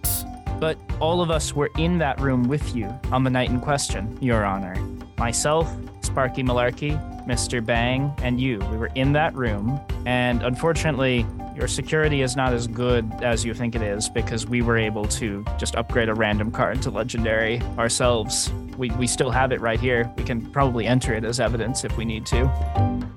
[0.58, 4.18] But all of us were in that room with you on the night in question,
[4.20, 4.74] Your Honor.
[5.18, 7.64] Myself, Sparky Malarkey, Mr.
[7.64, 8.58] Bang, and you.
[8.72, 13.54] We were in that room, and unfortunately, your security is not as good as you
[13.54, 17.62] think it is because we were able to just upgrade a random card to legendary
[17.78, 18.52] ourselves.
[18.76, 20.12] We, we still have it right here.
[20.16, 23.11] We can probably enter it as evidence if we need to.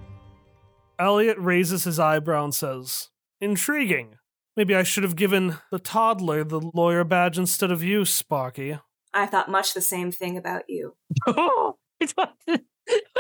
[1.00, 3.10] Elliot raises his eyebrow and says,
[3.42, 4.18] Intriguing.
[4.56, 8.80] Maybe I should have given the toddler the lawyer badge instead of you, Sparky.
[9.14, 10.96] I thought much the same thing about you.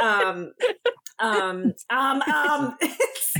[0.02, 0.54] Um,
[1.18, 2.78] um, um, um.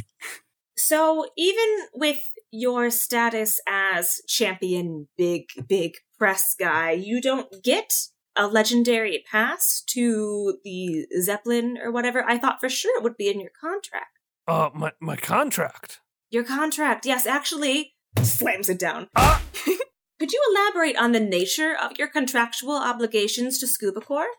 [0.78, 2.20] so even with
[2.52, 7.94] your status as champion, big, big press guy, you don't get
[8.36, 12.24] a legendary pass to the Zeppelin or whatever.
[12.28, 14.15] I thought for sure it would be in your contract.
[14.48, 16.00] Uh, my, my contract.
[16.30, 19.08] Your contract, yes, actually, slams it down.
[19.16, 19.42] Ah!
[20.20, 24.30] Could you elaborate on the nature of your contractual obligations to Scuba Corps?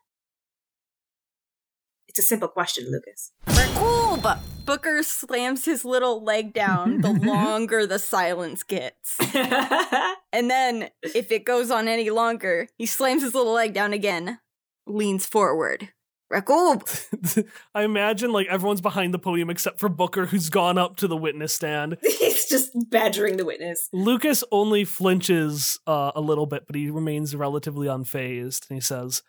[2.09, 3.33] It's a simple question, Lucas.
[3.47, 4.39] Rakub!
[4.65, 9.19] Booker slams his little leg down the longer the silence gets.
[10.37, 14.39] And then, if it goes on any longer, he slams his little leg down again,
[14.87, 15.95] leans forward.
[16.33, 17.47] Rakub!
[17.75, 21.17] I imagine like everyone's behind the podium except for Booker, who's gone up to the
[21.17, 21.99] witness stand.
[22.03, 23.89] He's just badgering the witness.
[23.93, 28.69] Lucas only flinches uh, a little bit, but he remains relatively unfazed.
[28.69, 29.23] And he says,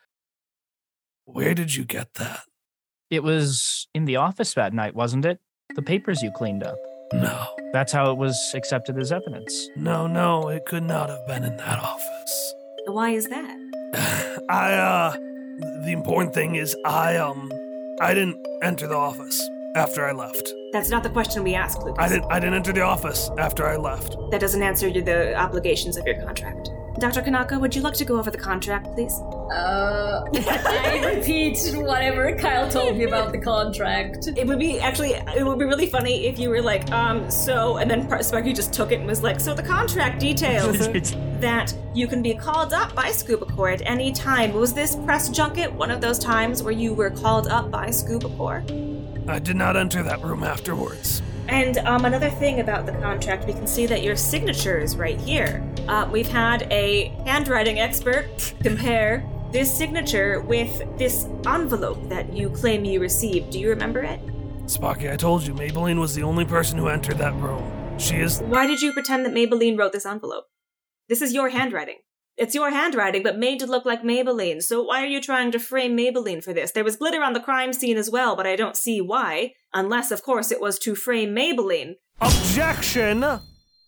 [1.25, 2.41] Where did you get that?
[3.11, 5.39] It was in the office that night, wasn't it?
[5.75, 6.77] The papers you cleaned up.
[7.13, 9.69] No, That's how it was accepted as evidence.
[9.77, 12.53] no, no, it could not have been in that office.
[12.87, 14.43] Why is that?
[14.49, 15.15] I, uh,
[15.57, 17.51] the important thing is I, um,
[17.99, 20.53] I didn't enter the office after I left.
[20.71, 21.95] That's not the question we asked, Lucas.
[21.97, 24.17] I didn't, I didn't enter the office after I left.
[24.31, 26.69] That doesn't answer the obligations of your contract.
[26.99, 27.21] Dr.
[27.21, 29.19] Kanaka, would you like to go over the contract, please?
[29.51, 34.29] Uh, I repeat whatever Kyle told me about the contract.
[34.35, 37.77] It would be actually, it would be really funny if you were like, um, so,
[37.77, 40.77] and then Sparky just took it and was like, so the contract details
[41.39, 44.53] that you can be called up by Scuba Corps at any time.
[44.53, 48.29] Was this press junket one of those times where you were called up by Scuba
[48.29, 48.63] Corps?
[49.27, 51.21] I did not enter that room afterwards.
[51.47, 55.19] And um, another thing about the contract, we can see that your signature is right
[55.19, 55.63] here.
[55.87, 62.83] Uh, we've had a handwriting expert compare this signature with this envelope that you claim
[62.83, 63.51] you received.
[63.51, 64.19] Do you remember it?
[64.65, 67.71] Sparky, I told you, Maybelline was the only person who entered that room.
[67.97, 68.39] She is.
[68.41, 70.43] Why did you pretend that Maybelline wrote this envelope?
[71.07, 71.99] This is your handwriting.
[72.35, 74.61] It's your handwriting, but made to look like Maybelline.
[74.61, 76.71] So why are you trying to frame Maybelline for this?
[76.71, 79.53] There was glitter on the crime scene as well, but I don't see why.
[79.73, 81.93] Unless, of course, it was to frame Maybelline.
[82.19, 83.23] Objection!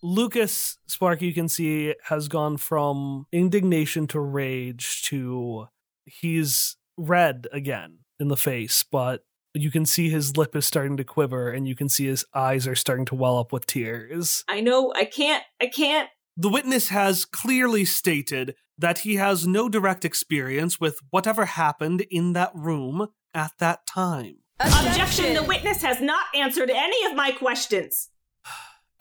[0.02, 5.68] Lucas, Spark, you can see, has gone from indignation to rage to.
[6.06, 11.04] He's red again in the face, but you can see his lip is starting to
[11.04, 14.44] quiver and you can see his eyes are starting to well up with tears.
[14.48, 16.10] I know I can't, I can't.
[16.38, 22.34] The witness has clearly stated that he has no direct experience with whatever happened in
[22.34, 24.38] that room at that time.
[24.60, 25.34] Objection!
[25.34, 28.10] The witness has not answered any of my questions.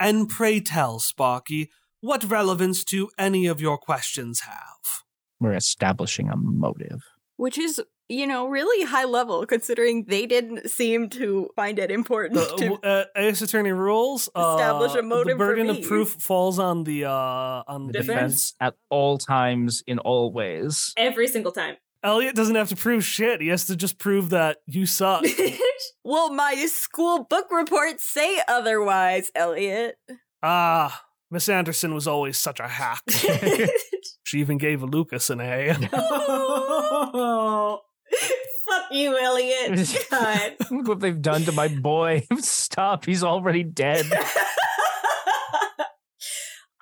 [0.00, 5.02] And pray tell, Sparky, what relevance do any of your questions have?
[5.40, 7.02] We're establishing a motive.
[7.36, 12.34] Which is, you know, really high level considering they didn't seem to find it important
[12.40, 12.88] The to.
[12.88, 15.80] uh, Ace Attorney rules Establish a uh, motive The for burden me.
[15.82, 18.06] of proof falls on the uh on the Defense.
[18.08, 18.52] defense.
[18.52, 20.92] Defense at all times, in all ways.
[20.96, 21.76] Every single time.
[22.02, 23.40] Elliot doesn't have to prove shit.
[23.40, 25.24] He has to just prove that you suck.
[26.04, 29.96] Well, my school book reports say otherwise, Elliot.
[30.42, 33.02] ah, Miss Anderson was always such a hack.
[34.24, 35.76] she even gave Lucas an A.
[35.92, 37.80] oh,
[38.68, 39.98] fuck you, Elliot.
[40.10, 40.56] God.
[40.70, 42.26] Look what they've done to my boy.
[42.38, 44.06] Stop, he's already dead.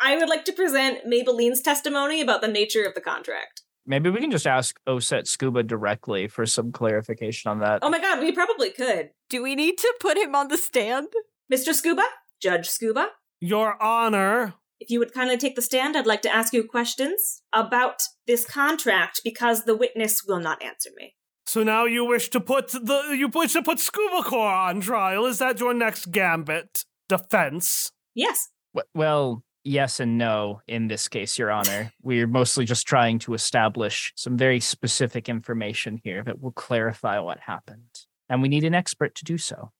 [0.00, 3.62] I would like to present Maybelline's testimony about the nature of the contract.
[3.86, 7.80] Maybe we can just ask Oset Scuba directly for some clarification on that.
[7.82, 9.10] Oh my god, we probably could.
[9.30, 11.08] Do we need to put him on the stand?
[11.52, 11.72] Mr.
[11.72, 12.04] Scuba?
[12.42, 13.08] Judge Scuba?
[13.40, 17.42] Your Honor, If you would kindly take the stand, I'd like to ask you questions
[17.52, 21.14] about this contract because the witness will not answer me.
[21.46, 25.26] so now you wish to put the you wish to put Scuba Corps on trial.
[25.26, 26.84] Is that your next gambit?
[27.08, 27.92] Defense.
[28.14, 28.48] Yes.
[28.74, 31.92] W- Well, yes and no in this case, Your Honor.
[32.02, 37.40] We're mostly just trying to establish some very specific information here that will clarify what
[37.40, 38.06] happened.
[38.28, 39.72] And we need an expert to do so.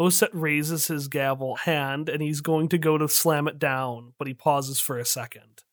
[0.00, 4.28] Oset raises his gavel hand and he's going to go to slam it down, but
[4.28, 5.64] he pauses for a second.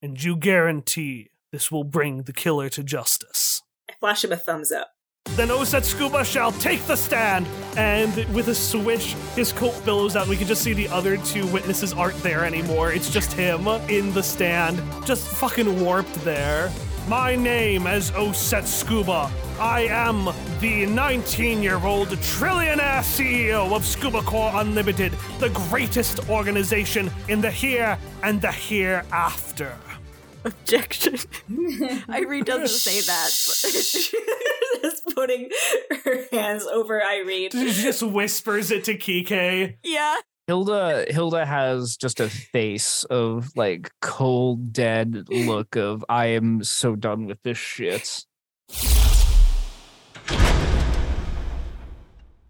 [0.00, 3.62] And you guarantee this will bring the killer to justice.
[3.90, 4.92] I flash him a thumbs up.
[5.36, 10.28] Then Oset Scuba shall take the stand, and with a swish, his coat billows out.
[10.28, 12.92] We can just see the other two witnesses aren't there anymore.
[12.92, 16.70] It's just him in the stand, just fucking warped there.
[17.08, 19.30] My name is Oset Scuba.
[19.58, 20.26] I am
[20.60, 27.50] the 19 year old trillionaire CEO of Scuba Corps Unlimited, the greatest organization in the
[27.50, 29.76] here and the hereafter.
[30.44, 31.16] Objection.
[32.08, 33.28] Irene doesn't say that.
[33.30, 34.14] She's
[34.82, 35.50] just putting
[36.04, 37.50] her hands over Irene.
[37.50, 39.76] She just whispers it to Kike.
[39.84, 40.16] yeah.
[40.46, 46.96] Hilda Hilda has just a face of like cold dead look of I am so
[46.96, 48.24] done with this shit.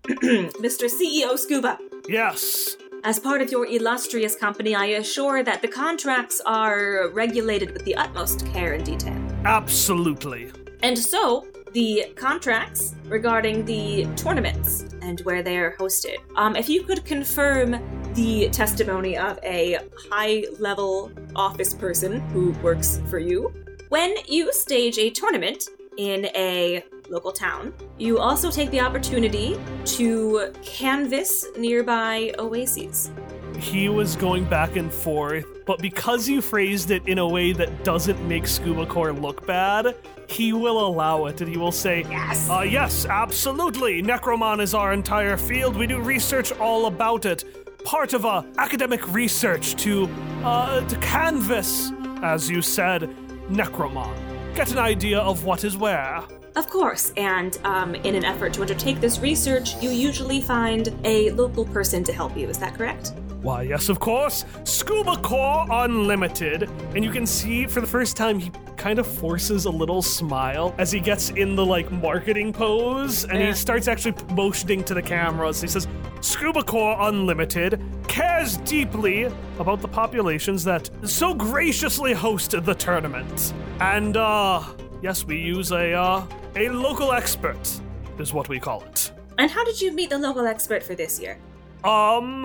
[0.08, 0.88] Mr.
[0.88, 2.76] CEO Scuba, Yes.
[3.04, 7.94] As part of your illustrious company, I assure that the contracts are regulated with the
[7.94, 9.16] utmost care and detail.
[9.44, 10.52] Absolutely.
[10.82, 16.16] And so, the contracts regarding the tournaments and where they are hosted.
[16.34, 17.80] Um, if you could confirm
[18.14, 19.78] the testimony of a
[20.10, 23.52] high level office person who works for you.
[23.88, 25.64] When you stage a tournament
[25.96, 33.10] in a local town, you also take the opportunity to canvass nearby oases.
[33.58, 37.84] he was going back and forth, but because you phrased it in a way that
[37.84, 39.96] doesn't make Scuba Corps look bad,
[40.28, 42.48] he will allow it and he will say, Yes!
[42.48, 44.02] uh, yes, absolutely.
[44.02, 45.76] Necromon is our entire field.
[45.76, 47.44] We do research all about it.
[47.84, 50.08] Part of uh, academic research to
[50.44, 51.90] uh, to canvas,
[52.22, 53.02] as you said,
[53.50, 54.14] Necromon.
[54.54, 56.22] Get an idea of what is where.
[56.56, 61.30] Of course, and um, in an effort to undertake this research, you usually find a
[61.30, 62.48] local person to help you.
[62.48, 63.12] Is that correct?
[63.40, 64.44] Why, yes, of course.
[64.64, 66.64] Scuba Corps Unlimited.
[66.94, 70.74] And you can see for the first time he kind of forces a little smile
[70.76, 73.46] as he gets in the like marketing pose and Yeah.
[73.46, 75.62] he starts actually motioning to the cameras.
[75.62, 75.88] He says,
[76.20, 83.54] Scuba Corps Unlimited cares deeply about the populations that so graciously host the tournament.
[83.80, 84.62] And uh
[85.00, 87.80] yes, we use a uh a local expert
[88.18, 89.12] is what we call it.
[89.38, 91.38] And how did you meet the local expert for this year?
[91.84, 92.44] Um,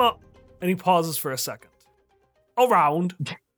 [0.61, 1.71] and he pauses for a second.
[2.57, 3.15] Around.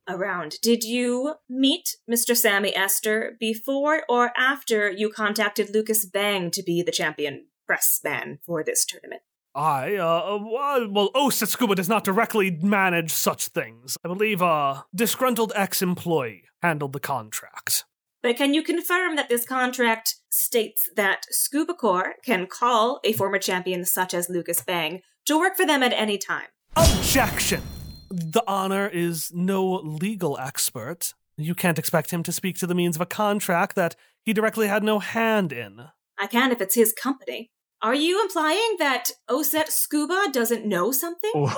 [0.08, 0.56] Around.
[0.62, 2.36] Did you meet Mr.
[2.36, 8.38] Sammy Esther before or after you contacted Lucas Bang to be the champion press man
[8.44, 9.22] for this tournament?
[9.54, 13.96] I, uh, well, well, Oset Scuba does not directly manage such things.
[14.04, 17.84] I believe a disgruntled ex employee handled the contract.
[18.28, 23.38] But can you confirm that this contract states that Scuba Corps can call a former
[23.38, 26.48] champion such as Lucas Bang to work for them at any time?
[26.76, 27.62] Objection!
[28.10, 31.14] The honor is no legal expert.
[31.38, 34.68] You can't expect him to speak to the means of a contract that he directly
[34.68, 35.86] had no hand in.
[36.18, 37.50] I can if it's his company.
[37.80, 41.32] Are you implying that Oset Scuba doesn't know something?
[41.34, 41.54] Oh.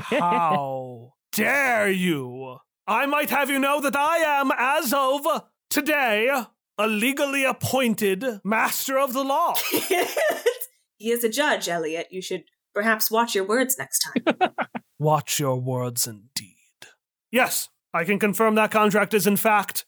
[0.00, 2.56] How dare you?
[2.86, 5.26] I might have you know that I am, as of
[5.76, 6.30] today,
[6.78, 9.54] a legally appointed master of the law.
[10.96, 12.06] he is a judge, Elliot.
[12.10, 14.52] You should perhaps watch your words next time.
[14.98, 16.88] Watch your words indeed.
[17.30, 19.84] Yes, I can confirm that contract is in fact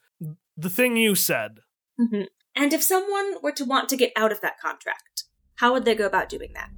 [0.59, 1.61] the thing you said.
[1.99, 2.25] hmm
[2.55, 5.25] And if someone were to want to get out of that contract,
[5.55, 6.69] how would they go about doing that?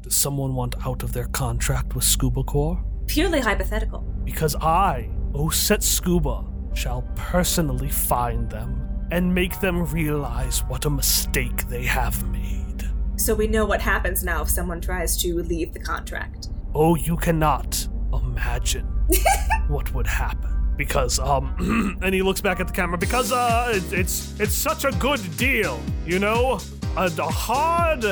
[0.00, 2.82] Does someone want out of their contract with Scuba Corps?
[3.06, 4.00] Purely hypothetical.
[4.24, 6.46] Because I, Oset Scuba,
[6.78, 12.88] shall personally find them and make them realize what a mistake they have made.
[13.16, 16.50] So we know what happens now if someone tries to leave the contract.
[16.76, 18.84] Oh, you cannot imagine
[19.66, 20.54] what would happen.
[20.76, 24.84] Because, um, and he looks back at the camera, because, uh, it, it's, it's such
[24.84, 26.60] a good deal, you know?
[26.96, 28.04] A, a hard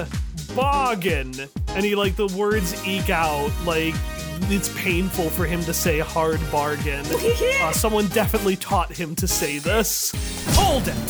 [0.56, 1.32] bargain.
[1.68, 3.94] And he, like, the words eke out, like,
[4.50, 7.04] it's painful for him to say hard bargain.
[7.62, 10.12] Uh, someone definitely taught him to say this.
[10.56, 11.08] Hold it!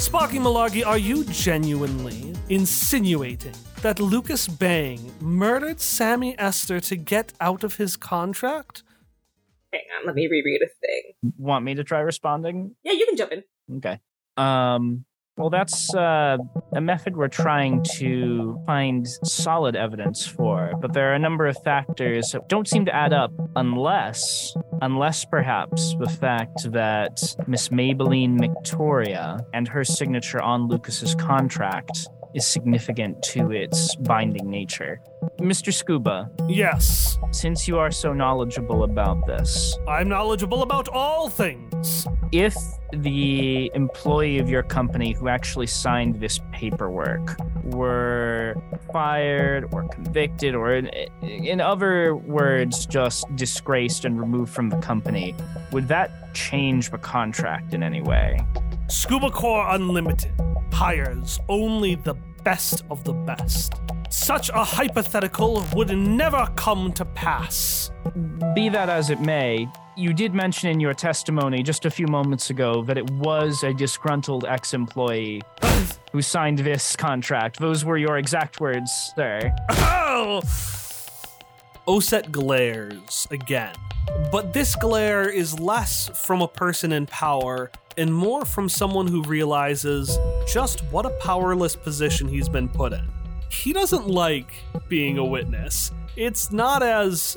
[0.00, 7.64] Sparky Malarkey, are you genuinely insinuating that Lucas Bang murdered Sammy Esther to get out
[7.64, 8.82] of his contract?
[9.72, 11.32] Hang on, let me reread a thing.
[11.38, 12.76] Want me to try responding?
[12.84, 13.42] Yeah, you can jump in.
[13.78, 13.98] Okay.
[14.36, 15.04] Um
[15.36, 16.36] well that's uh,
[16.74, 21.56] a method we're trying to find solid evidence for, but there are a number of
[21.62, 28.38] factors that don't seem to add up unless unless perhaps the fact that Miss Maybelline
[28.38, 35.00] Victoria and her signature on Lucas's contract is significant to its binding nature.
[35.40, 35.72] Mr.
[35.72, 42.06] Scuba, Yes, since you are so knowledgeable about this, I'm knowledgeable about all things.
[42.32, 42.54] if
[42.92, 48.54] the employee of your company who actually signed this paperwork were
[48.92, 50.86] fired or convicted or in,
[51.22, 55.34] in other words just disgraced and removed from the company
[55.72, 58.38] would that change the contract in any way
[58.88, 60.32] Scuba Corps Unlimited
[60.72, 62.14] hires only the
[62.44, 63.74] best of the best.
[64.10, 67.90] Such a hypothetical would never come to pass.
[68.54, 72.50] be that as it may you did mention in your testimony just a few moments
[72.50, 75.40] ago that it was a disgruntled ex-employee
[76.12, 80.42] who signed this contract those were your exact words sir Oh!
[81.88, 83.74] Oset glares again.
[84.32, 89.22] But this glare is less from a person in power and more from someone who
[89.22, 93.08] realizes just what a powerless position he's been put in.
[93.50, 95.92] He doesn't like being a witness.
[96.16, 97.36] It's not as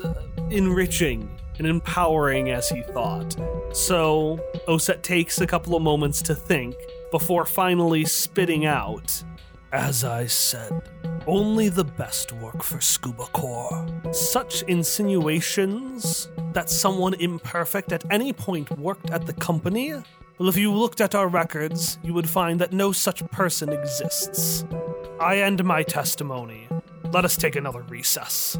[0.49, 3.35] enriching and empowering as he thought.
[3.73, 6.75] So, Oset takes a couple of moments to think
[7.11, 9.23] before finally spitting out
[9.71, 10.81] as I said,
[11.27, 13.85] only the best work for Scuba Corps.
[14.11, 19.93] Such insinuations that someone imperfect at any point worked at the company?
[20.39, 24.63] Well, if you looked at our records, you would find that no such person exists.
[25.19, 26.69] I end my testimony.
[27.11, 28.57] Let us take another recess.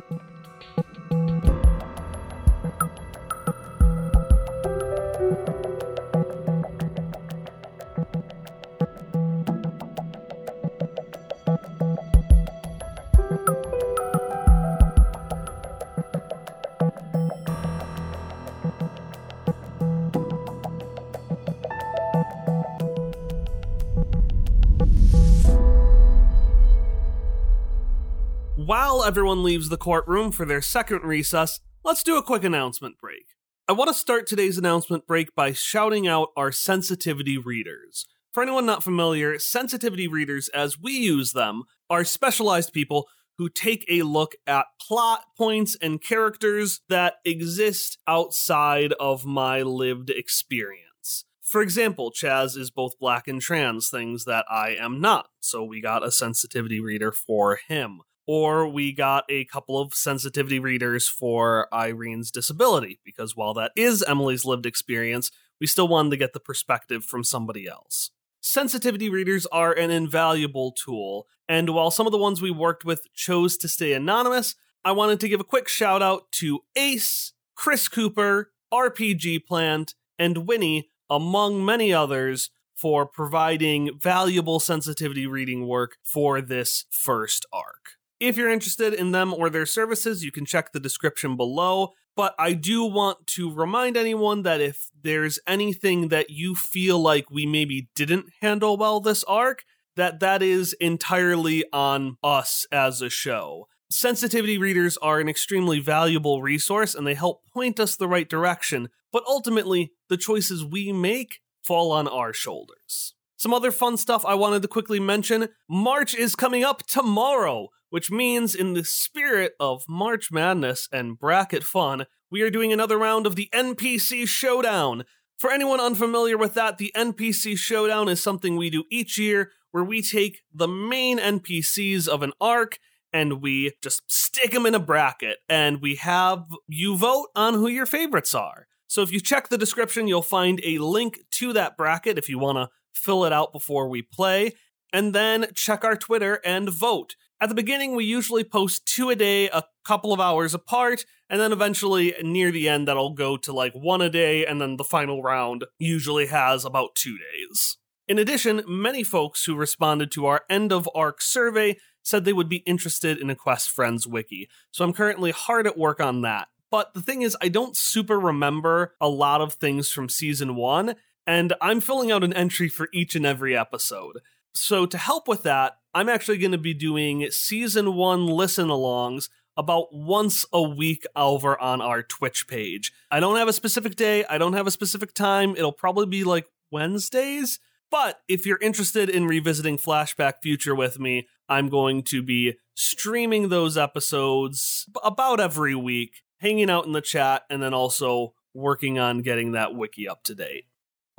[28.69, 33.25] While everyone leaves the courtroom for their second recess, let's do a quick announcement break.
[33.67, 38.05] I want to start today's announcement break by shouting out our sensitivity readers.
[38.31, 43.07] For anyone not familiar, sensitivity readers, as we use them, are specialized people
[43.39, 50.11] who take a look at plot points and characters that exist outside of my lived
[50.11, 51.25] experience.
[51.41, 55.81] For example, Chaz is both black and trans, things that I am not, so we
[55.81, 58.01] got a sensitivity reader for him
[58.31, 64.03] or we got a couple of sensitivity readers for Irene's disability, because while that is
[64.07, 68.11] Emily's lived experience, we still wanted to get the perspective from somebody else.
[68.39, 73.11] Sensitivity readers are an invaluable tool, and while some of the ones we worked with
[73.15, 74.53] chose to stay anonymous,
[74.85, 80.45] I wanted to give a quick shout out to Ace, Chris Cooper, RPG Plant, and
[80.47, 87.98] Winnie, among many others, for providing valuable sensitivity reading work for this first arc.
[88.19, 91.93] If you're interested in them or their services, you can check the description below.
[92.15, 97.31] But I do want to remind anyone that if there's anything that you feel like
[97.31, 99.63] we maybe didn't handle well this arc,
[99.95, 103.67] that that is entirely on us as a show.
[103.89, 108.89] Sensitivity readers are an extremely valuable resource and they help point us the right direction,
[109.11, 113.15] but ultimately, the choices we make fall on our shoulders.
[113.39, 118.11] Some other fun stuff I wanted to quickly mention March is coming up tomorrow which
[118.11, 123.25] means, in the spirit of March Madness and bracket fun, we are doing another round
[123.25, 125.05] of the NPC Showdown.
[125.37, 129.83] For anyone unfamiliar with that, the NPC Showdown is something we do each year where
[129.83, 132.77] we take the main NPCs of an arc
[133.11, 137.67] and we just stick them in a bracket and we have you vote on who
[137.67, 138.67] your favorites are.
[138.87, 142.37] So if you check the description, you'll find a link to that bracket if you
[142.37, 142.69] want to
[142.99, 144.53] fill it out before we play.
[144.91, 147.15] And then check our Twitter and vote.
[147.41, 151.39] At the beginning, we usually post two a day, a couple of hours apart, and
[151.39, 154.83] then eventually near the end, that'll go to like one a day, and then the
[154.83, 157.77] final round usually has about two days.
[158.09, 162.49] In addition, many folks who responded to our end of arc survey said they would
[162.49, 166.47] be interested in a Quest Friends wiki, so I'm currently hard at work on that.
[166.71, 170.95] But the thing is, I don't super remember a lot of things from season one,
[171.25, 174.19] and I'm filling out an entry for each and every episode.
[174.53, 179.29] So, to help with that, I'm actually going to be doing season one listen alongs
[179.57, 182.93] about once a week over on our Twitch page.
[183.11, 185.55] I don't have a specific day, I don't have a specific time.
[185.55, 187.59] It'll probably be like Wednesdays.
[187.91, 193.49] But if you're interested in revisiting Flashback Future with me, I'm going to be streaming
[193.49, 199.21] those episodes about every week, hanging out in the chat, and then also working on
[199.21, 200.65] getting that wiki up to date.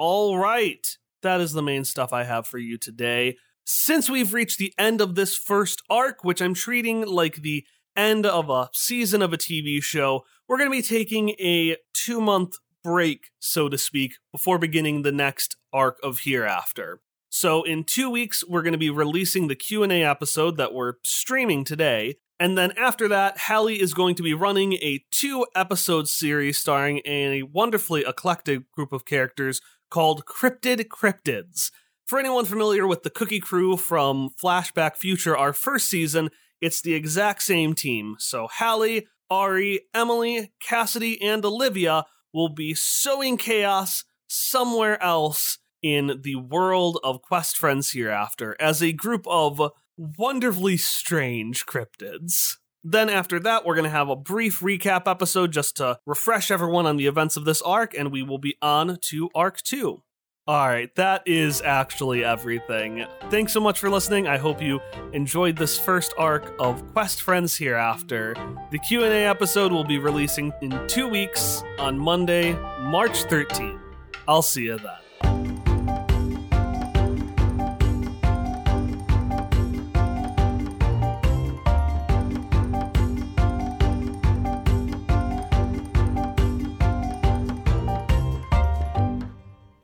[0.03, 3.36] All right, that is the main stuff I have for you today.
[3.66, 8.24] Since we've reached the end of this first arc, which I'm treating like the end
[8.24, 12.55] of a season of a TV show, we're going to be taking a two month
[12.82, 17.03] break, so to speak, before beginning the next arc of Hereafter.
[17.28, 21.62] So in 2 weeks we're going to be releasing the Q&A episode that we're streaming
[21.62, 26.57] today, and then after that Hallie is going to be running a two episode series
[26.57, 29.61] starring a wonderfully eclectic group of characters
[29.91, 31.70] called Cryptid Cryptids.
[32.07, 36.30] For anyone familiar with the Cookie Crew from Flashback Future, our first season,
[36.61, 38.16] it's the exact same team.
[38.18, 46.36] So Hallie, Ari, Emily, Cassidy, and Olivia will be sowing chaos somewhere else in the
[46.36, 52.57] world of Quest Friends Hereafter as a group of wonderfully strange cryptids.
[52.83, 56.87] Then, after that, we're going to have a brief recap episode just to refresh everyone
[56.87, 60.03] on the events of this arc, and we will be on to Arc 2.
[60.47, 63.05] All right, that is actually everything.
[63.28, 64.26] Thanks so much for listening.
[64.26, 64.81] I hope you
[65.12, 68.35] enjoyed this first arc of Quest Friends Hereafter.
[68.70, 73.78] The Q&A episode will be releasing in 2 weeks on Monday, March 13th.
[74.26, 74.99] I'll see you then.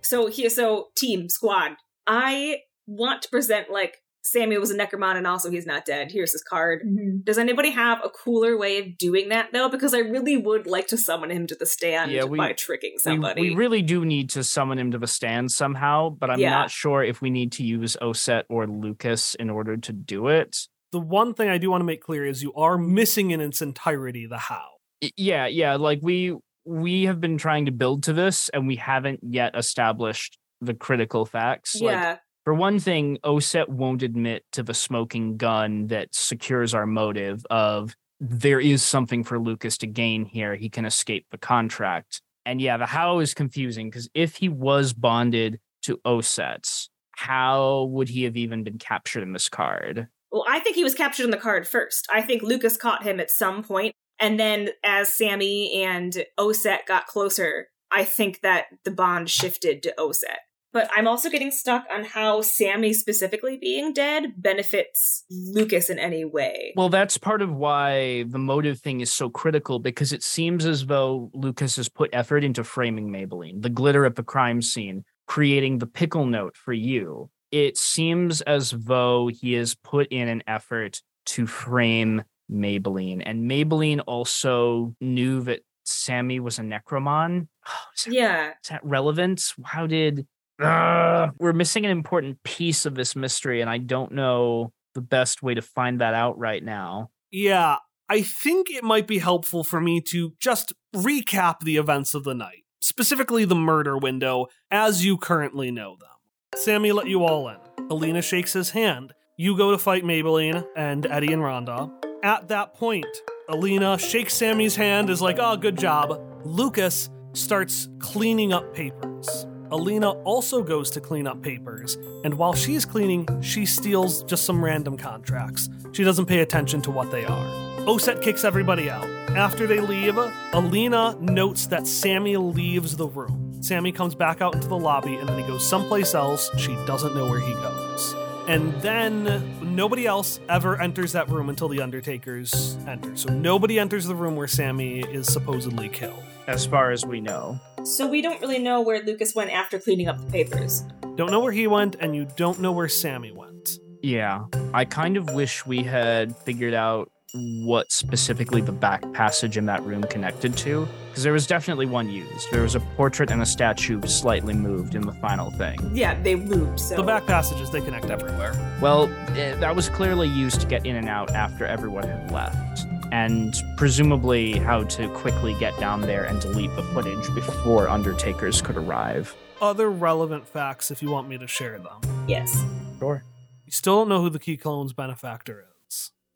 [0.07, 1.73] So here, so team squad.
[2.07, 6.11] I want to present like Sammy was a Necromon and also he's not dead.
[6.11, 6.83] Here's his card.
[6.85, 7.25] Mhm.
[7.25, 9.69] Does anybody have a cooler way of doing that though?
[9.69, 12.95] Because I really would like to summon him to the stand Yeah, we- by tricking
[12.99, 13.41] somebody.
[13.51, 16.51] we really do need to summon him to the stand somehow, but I'm Yeah.
[16.51, 20.57] not sure if we need to use Oset or Lucas in order to do it.
[20.91, 23.63] The one thing I do want to make clear is you are missing in its
[23.63, 24.71] entirety the how.
[25.17, 26.35] Yeah, yeah, like we
[26.67, 31.25] we have been trying to build to this and we haven't yet established the critical
[31.25, 31.81] facts.
[31.81, 36.87] Like yeah, For one thing, Oset won't admit to the smoking gun that secures our
[36.87, 40.57] motive of there is something for Lucas to gain here.
[40.57, 42.23] He can escape the contract.
[42.45, 48.09] And yeah, the how is confusing because if he was bonded to Oset, how would
[48.09, 50.09] he have even been captured in this card?
[50.31, 52.07] Well, I think he was captured in the card first.
[52.13, 57.07] I think Lucas caught him at some point, and then as Sammy and Oset got
[57.07, 60.39] closer, I think that the bond shifted to Oset.
[60.73, 66.27] But I'm also getting stuck on how Sammy specifically being dead benefits Lucas in any
[66.27, 66.75] way.
[66.77, 70.85] Well, that's part of why the motive thing is so critical because it seems as
[70.85, 75.79] though Lucas has put effort into framing Maybelline, the glitter at the crime scene, creating
[75.79, 77.31] the pickle note for you.
[77.51, 83.23] It seems as though he has put in an effort to frame Maybelline.
[83.25, 87.49] And Maybelline also knew that Sammy was a Necromon.
[87.97, 89.43] Is that, yeah, is that relevant?
[89.65, 90.27] How did.
[90.63, 91.33] Ugh.
[91.39, 95.53] we're missing an important piece of this mystery, and I don't know the best way
[95.53, 97.11] to find that out right now.
[97.31, 97.77] Yeah,
[98.09, 102.35] I think it might be helpful for me to just recap the events of the
[102.35, 106.09] night, specifically the murder window as you currently know them.
[106.55, 107.59] Sammy let you all in.
[107.91, 109.13] Alina shakes his hand.
[109.37, 112.06] You go to fight Maybelline and Eddie and Rhonda.
[112.23, 113.07] At that point,
[113.49, 116.21] Alina shakes Sammy's hand, is like, oh, good job.
[116.45, 119.47] Lucas starts cleaning up papers.
[119.71, 124.65] Alina also goes to clean up papers, and while she's cleaning, she steals just some
[124.65, 125.69] random contracts.
[125.93, 127.47] She doesn't pay attention to what they are.
[127.87, 130.17] Oset kicks everybody out, After they leave,
[130.53, 133.63] Alina notes that Sammy leaves the room.
[133.63, 136.51] Sammy comes back out into the lobby and then he goes someplace else.
[136.57, 138.26] She doesn't know where he goes.
[138.49, 143.17] And then nobody else ever enters that room until the Undertakers enter.
[143.17, 146.23] So nobody enters the room where Sammy is supposedly killed.
[146.47, 147.59] As far as we know.
[147.85, 150.85] So we don't really know where Lucas went after cleaning up the papers.
[151.17, 153.81] Don't know where he went, and you don't know where Sammy went.
[154.03, 154.45] Yeah.
[154.73, 159.83] I kind of wish we had figured out what specifically the back passage in that
[159.83, 163.47] room connected to because there was definitely one used there was a portrait and a
[163.47, 166.79] statue slightly moved in the final thing Yeah, they moved.
[166.81, 168.55] So The back passages, they connect everywhere.
[168.81, 172.87] well eh, that was clearly used to get in and out after everyone had left
[173.13, 178.77] and presumably how to quickly get down there and delete the footage before undertakers could
[178.77, 182.01] arrive Other relevant facts, if you want me to share them.
[182.29, 182.65] yes.
[183.01, 183.25] sure
[183.65, 185.66] You still don't know who the Key Clone's benefactor is.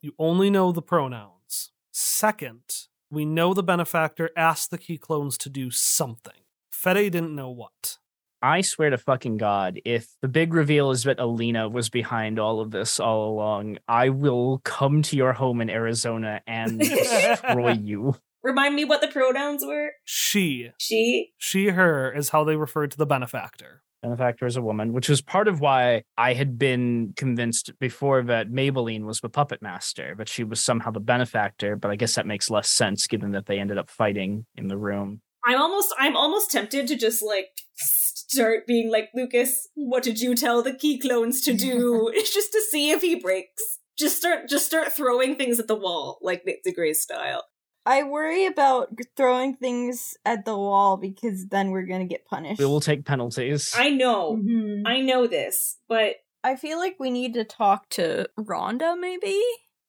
[0.03, 1.69] You only know the pronouns.
[1.91, 6.33] Second, we know the benefactor asked the Key Clones to do something.
[6.71, 7.99] Fede didn't know what.
[8.41, 12.59] I swear to fucking God, if the big reveal is that Alina was behind all
[12.59, 18.15] of this all along, I will come to your home in Arizona and destroy you.
[18.41, 19.91] Remind me what the pronouns were.
[20.03, 21.33] She, She.
[21.37, 23.83] she, her is how they referred to the benefactor.
[24.01, 28.49] Benefactor is a woman, which was part of why I had been convinced before that
[28.49, 31.75] Maybelline was the puppet master, but she was somehow the benefactor.
[31.75, 34.77] But I guess that makes less sense given that they ended up fighting in the
[34.77, 35.21] room.
[35.45, 35.93] I'm almost.
[35.99, 39.67] I'm almost tempted to just like start being like Lucas.
[39.75, 42.11] What did you tell the key clones to do?
[42.13, 43.79] It's just to see if he breaks.
[43.97, 44.49] Just start.
[44.49, 47.43] Just start throwing things at the wall like the Grey style.
[47.85, 52.59] I worry about throwing things at the wall because then we're gonna get punished.
[52.59, 53.73] We will take penalties.
[53.75, 54.37] I know.
[54.37, 54.83] Mhm.
[54.85, 59.39] I know this, but I feel like we need to talk to Rhonda, maybe?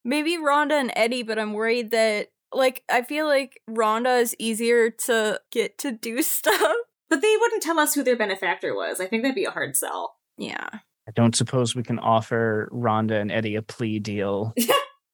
[0.05, 4.91] Maybe Rhonda and Eddie, but I'm worried that, like, I feel like Rhonda is easier
[4.91, 6.77] to get to do stuff.
[7.09, 8.99] but they wouldn't tell us who their benefactor was.
[9.01, 10.17] I think that'd be a hard sell.
[10.39, 10.69] Yeah.
[11.07, 14.55] I don't suppose we can offer Rhonda and Eddie a plea deal.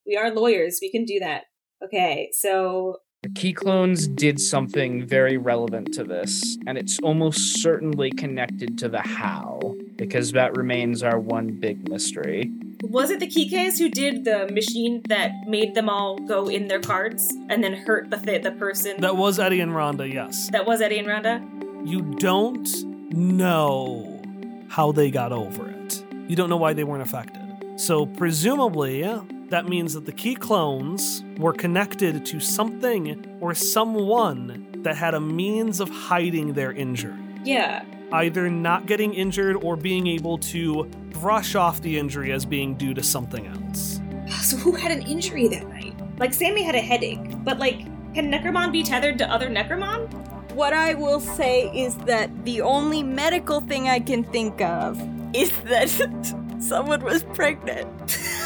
[0.07, 0.79] We are lawyers.
[0.81, 1.45] We can do that.
[1.83, 8.11] Okay, so The key clones did something very relevant to this, and it's almost certainly
[8.11, 9.61] connected to the how,
[9.97, 12.51] because that remains our one big mystery.
[12.83, 16.81] was it the Kikes who did the machine that made them all go in their
[16.81, 19.01] cards and then hurt the th- the person?
[19.01, 20.49] That was Eddie and Rhonda, yes.
[20.53, 21.43] that was Eddie and Rhonda.
[21.87, 22.68] You don't
[23.12, 24.20] know
[24.68, 26.05] how they got over it.
[26.29, 27.43] You don't know why they weren't affected.
[27.81, 29.03] So, presumably,
[29.49, 35.20] that means that the key clones were connected to something or someone that had a
[35.20, 37.16] means of hiding their injury.
[37.44, 37.84] Yeah.
[38.12, 42.94] Either not getting injured or being able to brush off the injury as being due
[42.94, 44.01] to something else.
[44.42, 45.94] So who had an injury that night?
[46.18, 47.78] Like Sammy had a headache, but like,
[48.14, 50.12] can Necromon be tethered to other Necromon?
[50.53, 55.01] What I will say is that the only medical thing I can think of
[55.34, 55.88] is that
[56.61, 58.18] someone was pregnant.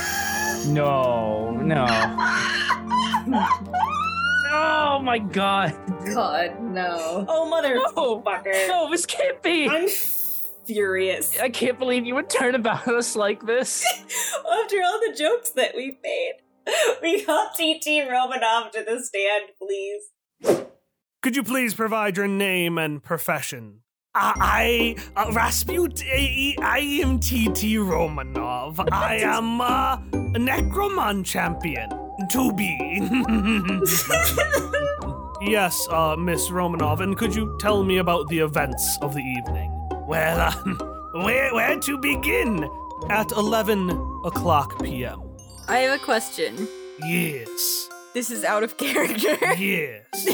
[0.67, 1.87] No, no.
[4.55, 5.75] Oh my god.
[6.15, 7.25] God, no.
[7.29, 8.23] Oh mother No.
[8.25, 8.69] fucker!
[8.69, 9.69] No, this can't be.
[9.69, 9.89] I'm
[10.67, 11.39] furious.
[11.41, 13.85] I can't believe you would turn about us like this.
[14.05, 16.35] After all the jokes that we made,
[17.03, 20.67] we call TT Romanov to the stand, please.
[21.23, 23.82] Could you please provide your name and profession?
[24.15, 28.87] I, I uh, Rasput, I, I am TT Romanov.
[28.93, 31.89] I am uh, a Necromon champion.
[32.31, 32.77] To be.
[35.51, 39.71] yes, uh, Miss Romanov, and could you tell me about the events of the evening?
[40.07, 40.77] Well, um,
[41.25, 42.69] where, where to begin?
[43.09, 43.91] At 11
[44.25, 45.23] o'clock p.m.
[45.69, 46.69] I have a question.
[47.01, 49.37] Yes, This is out of character.
[49.55, 50.05] yes.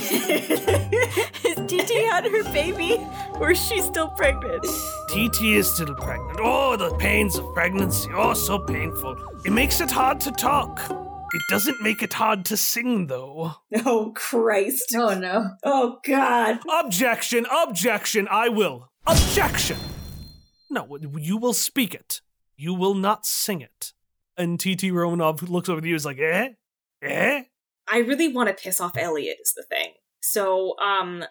[1.45, 2.99] Has TT had her baby,
[3.35, 4.65] or is she still pregnant?
[5.09, 6.41] TT is still pregnant.
[6.43, 8.11] Oh, the pains of pregnancy.
[8.13, 9.17] Oh, so painful.
[9.45, 10.81] It makes it hard to talk.
[10.91, 13.53] It doesn't make it hard to sing, though.
[13.87, 14.95] oh Christ!
[14.97, 15.51] Oh no.
[15.63, 16.59] Oh God!
[16.85, 18.91] Objection, objection, I will.
[19.07, 19.79] Objection!
[20.69, 22.23] No, you will speak it.
[22.57, 23.93] You will not sing it.
[24.37, 26.49] And TT Romanov looks over to you and is like, eh?
[27.03, 27.43] Eh?
[27.91, 29.39] I really want to piss off Elliot.
[29.43, 29.95] Is the thing.
[30.21, 31.25] So, um,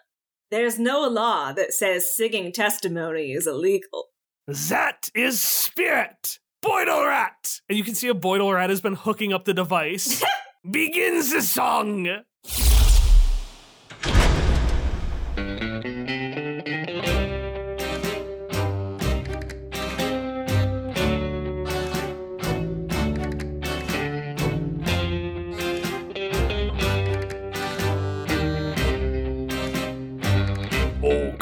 [0.50, 4.06] there's no law that says singing testimony is illegal.
[4.46, 6.38] That is spirit!
[6.64, 7.60] Boidle Rat!
[7.68, 10.24] And you can see a Boidle Rat has been hooking up the device.
[10.70, 12.08] Begins the song!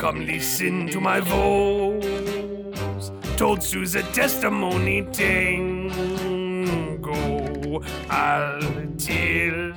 [0.07, 3.11] Come listen to my vows.
[3.37, 5.91] Told Sue's a testimony tango.
[8.09, 8.61] I'll
[8.99, 9.73] tell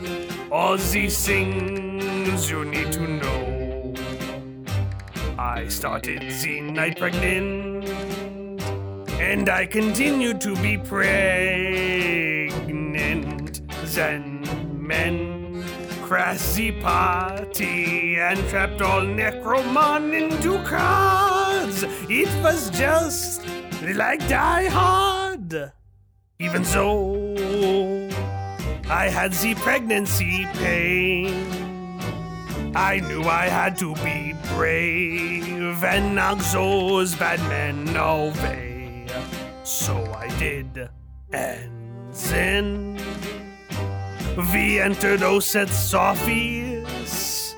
[0.52, 3.96] all these things you need to know.
[5.40, 7.90] I started the night pregnant,
[9.20, 11.42] and I continue to be pregnant.
[13.96, 14.46] Then
[14.78, 15.29] men
[16.10, 21.84] the party and trapped all Necromon into cards.
[22.10, 23.46] It was just
[23.94, 25.72] like Die Hard.
[26.40, 27.26] Even so,
[28.90, 31.46] I had the pregnancy pain.
[32.76, 39.06] I knew I had to be brave and knock those bad men away.
[39.64, 40.90] So I did.
[41.32, 42.98] And then
[44.54, 47.56] we entered Oset's office.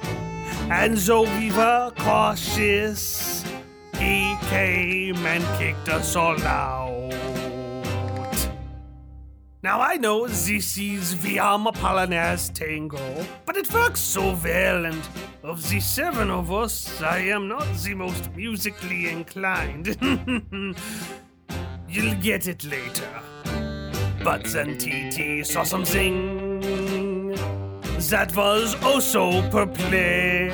[0.69, 1.51] And we
[1.97, 3.43] cautious,
[3.97, 7.11] he came and kicked us all out.
[9.63, 15.01] Now I know this is Viam Apollinaires Tango, but it works so well, and
[15.43, 19.97] of the seven of us, I am not the most musically inclined.
[21.89, 23.21] You'll get it later.
[24.23, 26.50] But then TT saw something
[28.09, 30.51] that was oh so perplexing.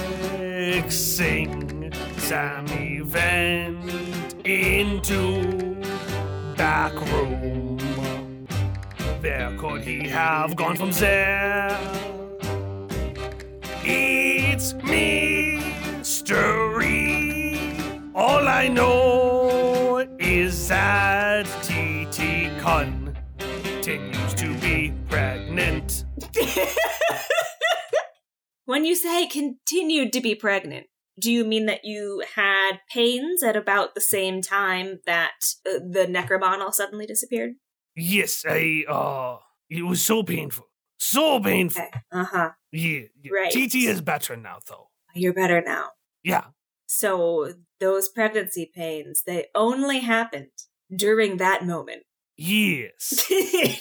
[2.17, 5.75] Sammy went into
[6.55, 7.77] back room.
[9.21, 11.77] Where could he have gone from there?
[13.83, 16.17] It's mystery.
[18.13, 25.96] All I know is that TT continues to be pregnant.
[28.67, 33.55] When you say continued to be pregnant, do you mean that you had pains at
[33.55, 35.31] about the same time that
[35.65, 37.53] uh, the Necromon all suddenly disappeared?
[37.95, 39.37] Yes, I, uh,
[39.69, 40.67] it was so painful.
[40.99, 41.81] So painful.
[41.81, 41.99] Okay.
[42.11, 42.49] Uh huh.
[42.73, 43.31] Yeah, yeah.
[43.33, 43.51] Right.
[43.51, 44.89] TT is better now, though.
[45.15, 45.91] You're better now.
[46.21, 46.47] Yeah.
[46.87, 50.51] So those pregnancy pains, they only happened
[50.93, 52.03] during that moment.
[52.35, 53.29] Yes.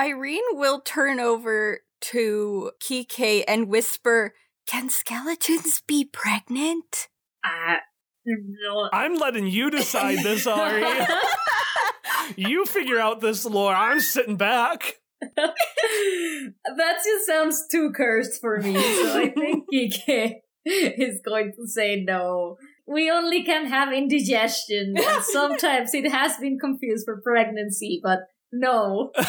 [0.00, 4.32] Irene will turn over to Kike and whisper,
[4.66, 7.08] Can skeletons be pregnant?
[7.44, 7.76] Uh,
[8.24, 8.88] no.
[8.94, 10.84] I'm letting you decide this, Ari.
[12.36, 13.74] you figure out this lore.
[13.74, 14.94] I'm sitting back.
[15.36, 22.02] that just sounds too cursed for me, so I think Kike is going to say
[22.02, 22.56] no.
[22.86, 28.20] We only can have indigestion, and sometimes it has been confused for pregnancy, but
[28.52, 29.12] no.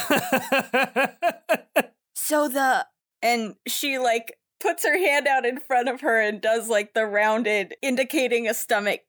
[2.31, 2.85] So the.
[3.21, 7.05] And she, like, puts her hand out in front of her and does, like, the
[7.05, 9.01] rounded, indicating a stomach.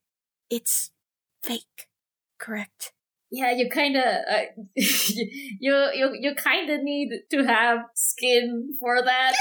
[0.51, 0.91] It's
[1.43, 1.89] fake,
[2.39, 2.93] correct?
[3.31, 4.41] Yeah, you kind of uh,
[4.75, 9.35] you you you kind of need to have skin for that.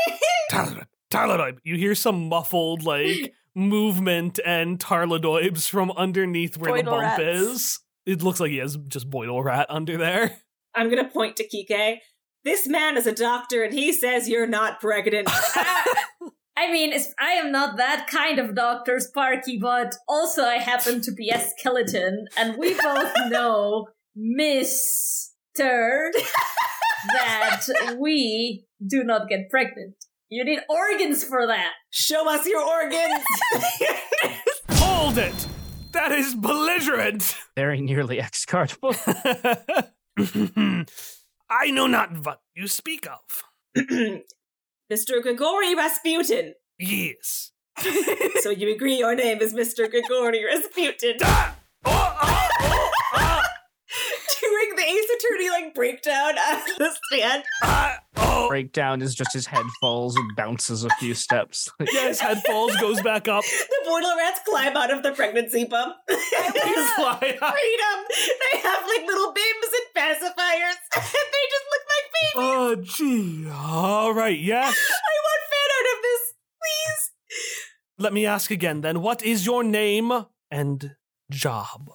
[0.50, 7.00] Tyler, Tyler, you hear some muffled like movement and Tarladoibs from underneath where the bump
[7.02, 7.22] rats.
[7.22, 7.80] is.
[8.08, 10.34] It looks like he has just Boidle rat under there.
[10.74, 11.98] I'm gonna point to Kike.
[12.42, 15.28] This man is a doctor and he says you're not pregnant.
[16.56, 21.12] I mean, I am not that kind of doctor, Sparky, but also I happen to
[21.12, 25.30] be a skeleton, and we both know, Mister,
[27.12, 27.60] that
[28.00, 29.96] we do not get pregnant.
[30.30, 31.72] You need organs for that.
[31.90, 33.22] Show us your organs.
[34.70, 35.46] Hold it!
[35.92, 37.36] That is belligerent!
[37.56, 38.94] Very nearly excardable.
[41.50, 43.44] I know not what you speak of.
[44.92, 45.22] Mr.
[45.22, 46.54] Grigori Rasputin.
[46.78, 47.52] Yes.
[48.40, 49.88] so you agree your name is Mr.
[49.90, 51.16] Grigori Rasputin.
[51.22, 51.56] Ah!
[51.84, 53.44] Oh, oh, oh, ah,
[54.40, 57.42] Doing the Ace Attorney like breakdown at the stand.
[57.64, 58.48] ah, oh.
[58.48, 61.68] Breakdown is just his head falls and bounces a few steps.
[61.92, 63.44] Yeah, his head falls, goes back up.
[63.68, 65.94] The Boidle rats climb out of the pregnancy bump.
[66.08, 67.54] they just Fly out.
[67.54, 67.98] freedom.
[68.52, 70.78] They have like little bims and pacifiers.
[70.94, 71.04] and
[71.34, 72.34] they just look like babies.
[72.36, 73.48] Oh, gee.
[73.50, 74.76] All right, yes.
[74.76, 77.10] I want fan art of this, please.
[77.98, 79.00] Let me ask again then.
[79.00, 80.12] What is your name
[80.50, 80.94] and
[81.30, 81.90] job?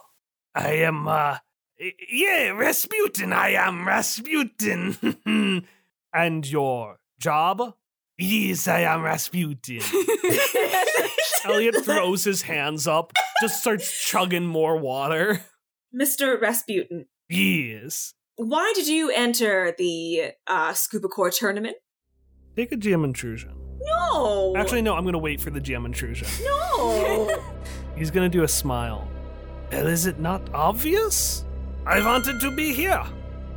[0.56, 1.40] I am, uh, y-
[2.10, 3.34] yeah, Rasputin.
[3.34, 5.66] I am Rasputin.
[6.14, 7.76] and your job?
[8.18, 9.82] Yes, I am Rasputin.
[11.46, 13.12] Elliot throws his hands up,
[13.42, 15.42] just starts chugging more water.
[15.94, 16.40] Mr.
[16.40, 18.14] Rasputin, Yes.
[18.36, 21.76] why did you enter the uh, Scuba Corps tournament?
[22.56, 23.52] Take a GM intrusion.
[23.82, 24.54] No.
[24.56, 26.28] Actually, no, I'm gonna wait for the GM intrusion.
[26.44, 27.42] no.
[27.98, 29.08] He's gonna do a smile.
[29.72, 31.46] Well, is it not obvious?
[31.86, 33.04] I wanted to be here.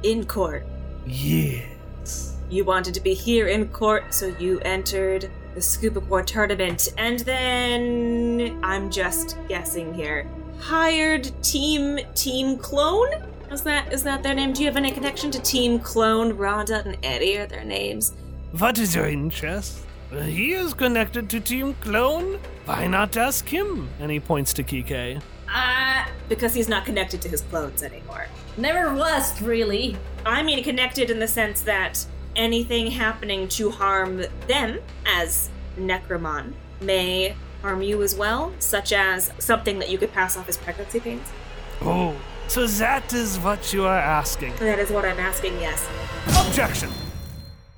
[0.02, 0.64] in court.
[1.06, 2.36] Yes.
[2.50, 7.20] You wanted to be here in court, so you entered the Scuba War tournament, and
[7.20, 10.28] then I'm just guessing here.
[10.60, 13.08] Hired Team Team Clone?
[13.50, 14.52] Is that is that their name?
[14.52, 16.32] Do you have any connection to Team Clone?
[16.36, 18.12] Rhonda and Eddie are their names.
[18.58, 19.80] What is your interest?
[20.10, 22.38] He is connected to Team Clone.
[22.64, 23.88] Why not ask him?
[24.00, 25.20] And he points to Kike.
[26.28, 28.26] Because he's not connected to his clones anymore.
[28.56, 29.96] never was really.
[30.24, 32.04] I mean connected in the sense that
[32.34, 39.78] anything happening to harm them as Necromon may harm you as well, such as something
[39.78, 41.26] that you could pass off as pregnancy pains.
[41.82, 42.14] Oh,
[42.48, 44.54] so that is what you are asking.
[44.56, 45.88] That is what I'm asking, yes.
[46.46, 46.90] Objection!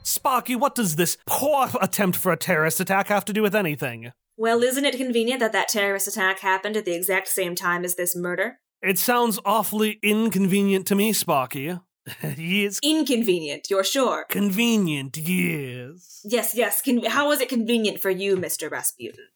[0.02, 4.12] Sparky, what does this poor attempt for a terrorist attack have to do with anything?
[4.40, 7.96] Well, isn't it convenient that that terrorist attack happened at the exact same time as
[7.96, 8.60] this murder?
[8.80, 11.76] It sounds awfully inconvenient to me, Sparky.
[12.36, 14.26] yes, Inconvenient, you're sure?
[14.30, 16.20] convenient, yes.
[16.24, 16.80] Yes, yes.
[16.80, 18.70] Con- how was it convenient for you, Mr.
[18.70, 19.26] Rasputin?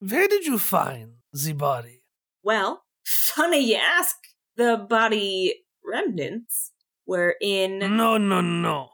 [0.00, 2.02] Where did you find the body?
[2.42, 4.16] Well, funny you ask.
[4.56, 5.54] The body
[5.84, 6.72] remnants
[7.06, 7.78] were in.
[7.78, 8.88] No, no, no.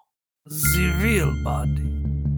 [0.45, 1.89] The real body.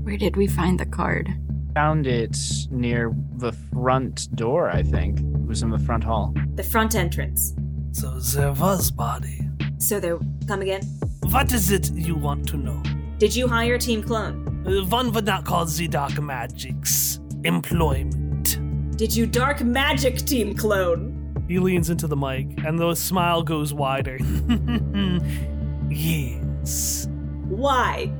[0.04, 1.28] Where did we find the card?
[1.74, 2.36] Found it
[2.70, 5.18] near the front door, I think.
[5.18, 6.32] It was in the front hall.
[6.54, 7.54] the front entrance.
[7.92, 9.40] So there was body.
[9.78, 10.82] So there, come again.
[11.30, 12.80] What is it you want to know?
[13.18, 14.64] Did you hire Team Clone?
[14.66, 18.58] Uh, One would not call the dark magics employment.
[18.96, 21.10] Did you dark magic Team Clone?
[21.48, 24.18] He leans into the mic, and the smile goes wider.
[25.90, 27.08] yes.
[27.48, 28.12] Why?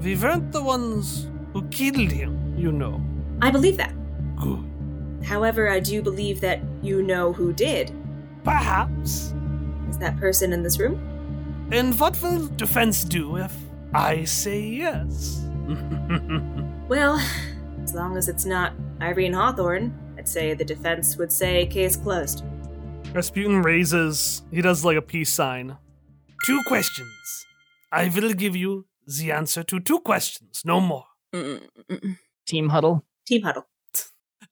[0.00, 3.02] We weren't the ones who killed him, you know.
[3.40, 3.92] I believe that.
[4.36, 4.64] Good.
[5.24, 7.92] However, I do believe that you know who did.
[8.44, 9.34] Perhaps.
[9.88, 11.00] Is that person in this room?
[11.70, 13.54] And what will defense do if
[13.92, 15.44] I say yes?
[16.88, 17.22] Well,
[17.82, 22.44] as long as it's not Irene Hawthorne, I'd say the defense would say case closed.
[23.14, 25.78] Rasputin raises, he does like a peace sign.
[26.44, 27.46] Two questions.
[27.90, 31.06] I will give you the answer to two questions, no more.
[31.32, 32.18] Mm-mm-mm.
[32.46, 33.04] Team huddle.
[33.26, 33.66] Team huddle.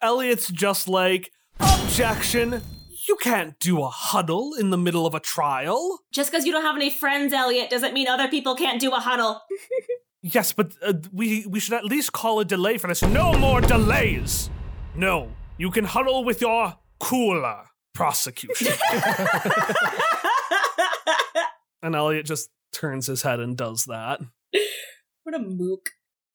[0.02, 2.62] Elliot's just like, objection!
[3.08, 6.00] You can't do a huddle in the middle of a trial.
[6.12, 9.00] Just because you don't have any friends, Elliot, doesn't mean other people can't do a
[9.00, 9.42] huddle.
[10.22, 13.00] Yes, but uh, we we should at least call a delay for this.
[13.02, 14.50] No more delays.
[14.94, 17.64] No, you can huddle with your cooler
[17.94, 18.74] prosecution.
[21.82, 24.20] and Elliot just turns his head and does that.
[25.22, 25.88] what a mook.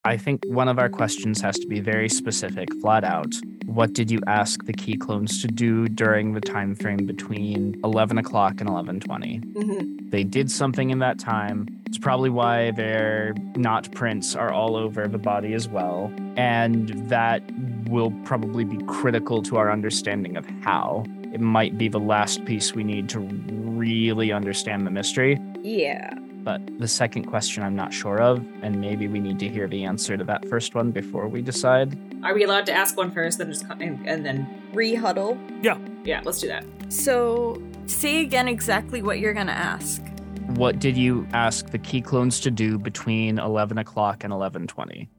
[0.05, 3.33] I think one of our questions has to be very specific, flat out.
[3.65, 8.19] What did you ask the key clones to do during the time frame between 11
[8.19, 9.39] o'clock and 11:20?
[9.39, 10.11] Mhm.
[10.11, 11.67] They did something in that time.
[11.87, 17.41] It's probably why their not prints are all over the body as well, and that
[17.89, 21.03] will probably be critical to our understanding of how.
[21.33, 25.39] It might be the last piece we need to really understand the mystery.
[25.63, 26.13] Yeah.
[26.45, 29.83] But the second question I'm not sure of, and maybe we need to hear the
[29.83, 31.97] answer to that first one before we decide.
[32.23, 35.39] Are we allowed to ask one first, then just and, and then Rehuddle.
[35.63, 36.63] yeah, Yeah, let's do that.
[36.89, 40.03] So, say again exactly what you're gonna ask.
[40.49, 45.09] What did you ask the key clones to do between 11 o'clock and 11:20?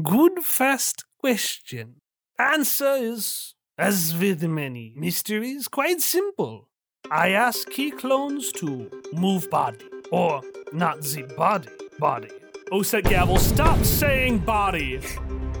[0.00, 1.96] Good first question.
[2.38, 6.68] Answer is, as with many mysteries, quite simple.
[7.10, 10.42] I ask key clones to move body, or
[10.72, 12.28] not the body, body.
[12.70, 15.00] Oset Gavel, stop saying body.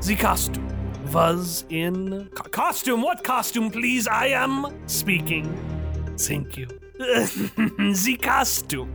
[0.02, 0.68] The costume
[1.12, 3.02] was in Co- costume.
[3.02, 4.06] What costume, please?
[4.06, 5.46] I am speaking.
[6.18, 6.66] Thank you.
[6.98, 8.92] the costume.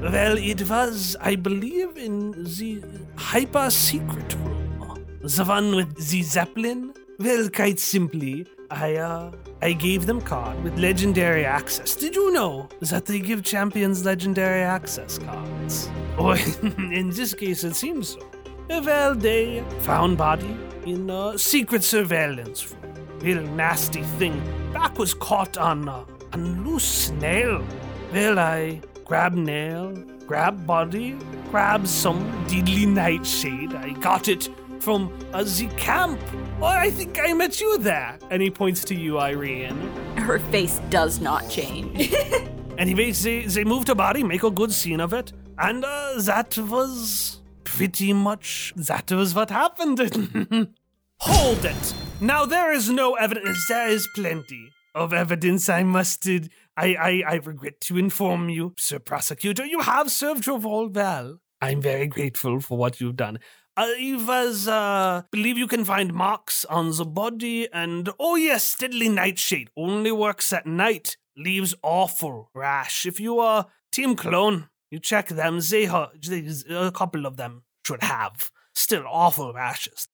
[0.00, 2.82] Well, it was, I believe, in the
[3.16, 5.04] hyper secret room.
[5.22, 6.94] The one with the Zeppelin?
[7.18, 9.30] Well, quite simply, I, uh,
[9.62, 11.96] I gave them card with legendary access.
[11.96, 15.88] Did you know that they give champions legendary access cards?
[16.18, 18.20] Or in this case, it seems so.
[18.68, 22.94] Well, they found body in a secret surveillance room.
[23.20, 24.42] Real nasty thing.
[24.72, 26.04] Back was caught on a
[26.36, 27.64] loose nail.
[28.12, 29.92] Well, I grab nail,
[30.26, 31.16] grab body,
[31.50, 33.74] grab some deadly nightshade.
[33.74, 34.48] I got it
[34.82, 36.20] from uh, the camp.
[36.60, 38.18] Oh, I think I met you there.
[38.30, 39.76] And he points to you, Irene.
[40.16, 42.12] Her face does not change.
[42.78, 45.32] Anyways, they, they moved a body, make a good scene of it.
[45.58, 49.98] And uh, that was pretty much that was what happened.
[51.20, 51.94] Hold it!
[52.20, 53.66] Now there is no evidence.
[53.68, 55.68] There is plenty of evidence.
[55.68, 56.28] I must.
[56.28, 61.40] I, I, I regret to inform you, Sir Prosecutor, you have served your role well.
[61.60, 63.40] I'm very grateful for what you've done.
[63.80, 69.08] I was, uh, believe you can find marks on the body, and oh yes, Deadly
[69.08, 73.06] Nightshade only works at night, leaves awful rash.
[73.06, 75.60] If you are Team Clone, you check them.
[75.60, 80.08] They, they a couple of them should have still awful rashes.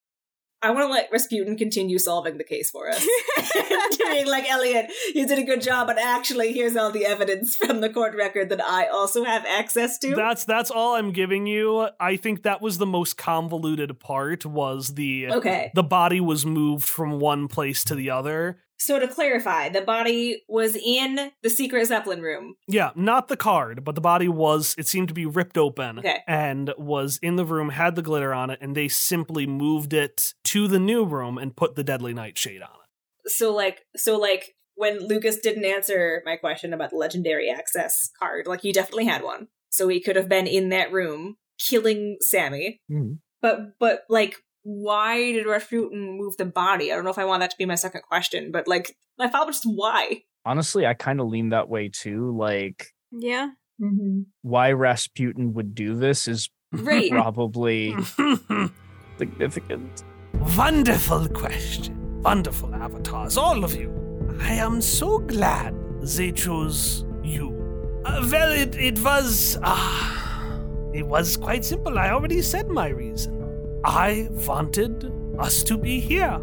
[0.64, 3.06] I want to let Rasputin continue solving the case for us.
[3.98, 7.82] Being like, Elliot, you did a good job, but actually, here's all the evidence from
[7.82, 10.14] the court record that I also have access to.
[10.14, 11.88] That's that's all I'm giving you.
[12.00, 14.46] I think that was the most convoluted part.
[14.46, 15.70] Was the okay.
[15.74, 18.58] the body was moved from one place to the other.
[18.78, 22.56] So to clarify, the body was in the secret Zeppelin room.
[22.68, 24.74] Yeah, not the card, but the body was.
[24.76, 26.18] It seemed to be ripped open Okay.
[26.26, 30.34] and was in the room, had the glitter on it, and they simply moved it
[30.44, 33.30] to the new room and put the deadly nightshade on it.
[33.30, 38.46] So like, so like when Lucas didn't answer my question about the legendary access card,
[38.46, 42.80] like he definitely had one, so he could have been in that room killing Sammy.
[42.90, 43.18] Mhm.
[43.40, 46.90] But but like, why did Rasputin move the body?
[46.90, 49.28] I don't know if I want that to be my second question, but like, my
[49.28, 50.22] thought was just why.
[50.44, 52.36] Honestly, I kind of lean that way too.
[52.36, 53.50] Like, Yeah.
[53.80, 54.22] Mm-hmm.
[54.42, 57.10] why Rasputin would do this is Right.
[57.22, 57.94] probably
[59.18, 60.04] significant.
[60.56, 62.22] Wonderful question.
[62.22, 63.92] Wonderful avatars, all of you.
[64.40, 67.50] I am so glad they chose you.
[68.04, 69.58] Uh, well, it, it was.
[69.62, 70.58] Ah,
[70.92, 71.98] it was quite simple.
[71.98, 73.33] I already said my reason.
[73.84, 76.40] I wanted us to be here.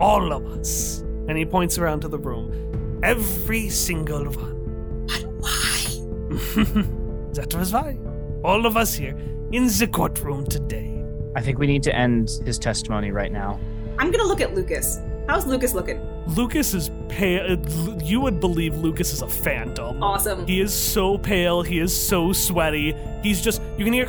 [0.00, 1.00] All of us.
[1.28, 3.00] And he points around to the room.
[3.02, 5.06] Every single one.
[5.06, 5.84] But why?
[7.34, 7.98] that was why.
[8.42, 9.14] All of us here
[9.52, 11.04] in the courtroom today.
[11.36, 13.60] I think we need to end his testimony right now.
[13.98, 14.98] I'm gonna look at Lucas.
[15.28, 16.00] How's Lucas looking?
[16.28, 17.52] Lucas is pale.
[17.52, 20.02] Uh, you would believe Lucas is a phantom.
[20.02, 20.46] Awesome.
[20.46, 21.62] He is so pale.
[21.62, 22.96] He is so sweaty.
[23.22, 23.60] He's just.
[23.76, 24.08] You can hear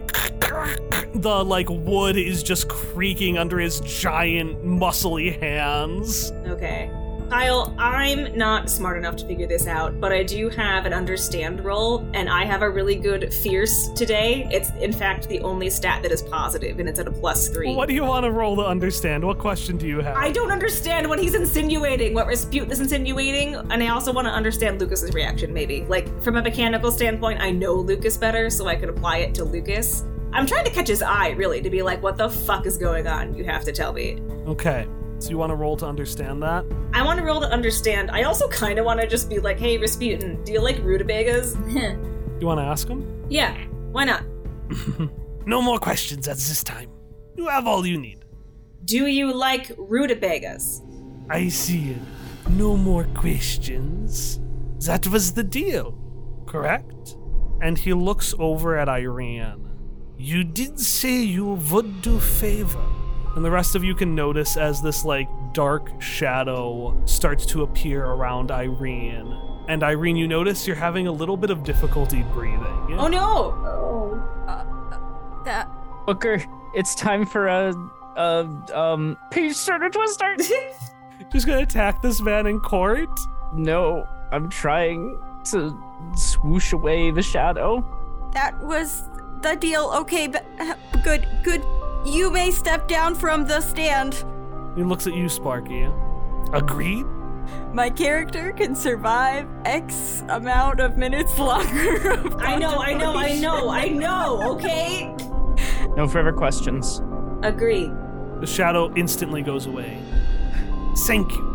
[1.14, 6.32] the like wood is just creaking under his giant muscly hands.
[6.48, 6.92] Okay.
[7.30, 11.64] Kyle, I'm not smart enough to figure this out, but I do have an understand
[11.64, 14.50] roll, and I have a really good fierce today.
[14.52, 17.76] It's, in fact, the only stat that is positive, and it's at a plus three.
[17.76, 19.24] What do you want to roll to understand?
[19.24, 20.18] What question do you have?
[20.18, 24.34] I don't understand what he's insinuating, what Rasputin is insinuating, and I also want to
[24.34, 25.84] understand Lucas's reaction, maybe.
[25.84, 29.44] Like, from a mechanical standpoint, I know Lucas better, so I could apply it to
[29.44, 30.04] Lucas.
[30.32, 33.08] I'm trying to catch his eye, really, to be like, what the fuck is going
[33.08, 33.34] on?
[33.34, 34.20] You have to tell me.
[34.48, 34.88] Okay.
[35.20, 36.64] So you want to roll to understand that?
[36.94, 38.10] I want to roll to understand.
[38.12, 41.58] I also kind of want to just be like, hey, Rasputin, do you like rutabagas?
[42.40, 43.26] You want to ask him?
[43.30, 43.54] Yeah,
[43.92, 44.24] why not?
[45.46, 46.90] No more questions at this time.
[47.36, 48.24] You have all you need.
[48.86, 50.82] Do you like rutabagas?
[51.30, 51.92] I see.
[51.92, 51.98] it.
[52.52, 54.40] No more questions.
[54.86, 55.98] That was the deal,
[56.46, 57.16] correct?
[57.62, 59.69] And he looks over at Irene.
[60.22, 62.84] You did say you would do favor.
[63.36, 68.04] And the rest of you can notice as this, like, dark shadow starts to appear
[68.06, 69.34] around Irene.
[69.70, 72.98] And Irene, you notice you're having a little bit of difficulty breathing.
[72.98, 73.54] Oh no!
[73.66, 75.42] Oh.
[75.46, 75.70] That
[76.06, 76.44] Booker,
[76.76, 77.74] it's time for a,
[78.18, 78.48] a
[78.78, 80.36] um page turner twister.
[81.32, 83.10] Just gonna attack this man in court?
[83.54, 85.18] no, I'm trying
[85.52, 85.82] to
[86.16, 87.84] swoosh away the shadow.
[88.34, 89.04] that was
[89.42, 89.92] the deal.
[89.96, 91.64] Okay, but uh, good, good.
[92.06, 94.24] You may step down from the stand.
[94.76, 95.88] He looks at you, Sparky.
[96.54, 97.06] Agreed?
[97.74, 102.12] My character can survive X amount of minutes longer.
[102.12, 105.16] of I know, I know, I know, I know, okay?
[105.96, 107.02] No further questions.
[107.44, 107.92] Agreed.
[108.40, 110.02] The shadow instantly goes away.
[111.06, 111.50] Thank you.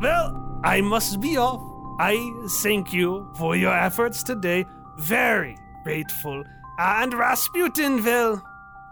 [0.00, 1.60] Well, I must be off.
[2.00, 2.16] I
[2.62, 4.66] thank you for your efforts today.
[4.96, 6.44] Very grateful.
[6.78, 8.42] Uh, and Rasputin, well,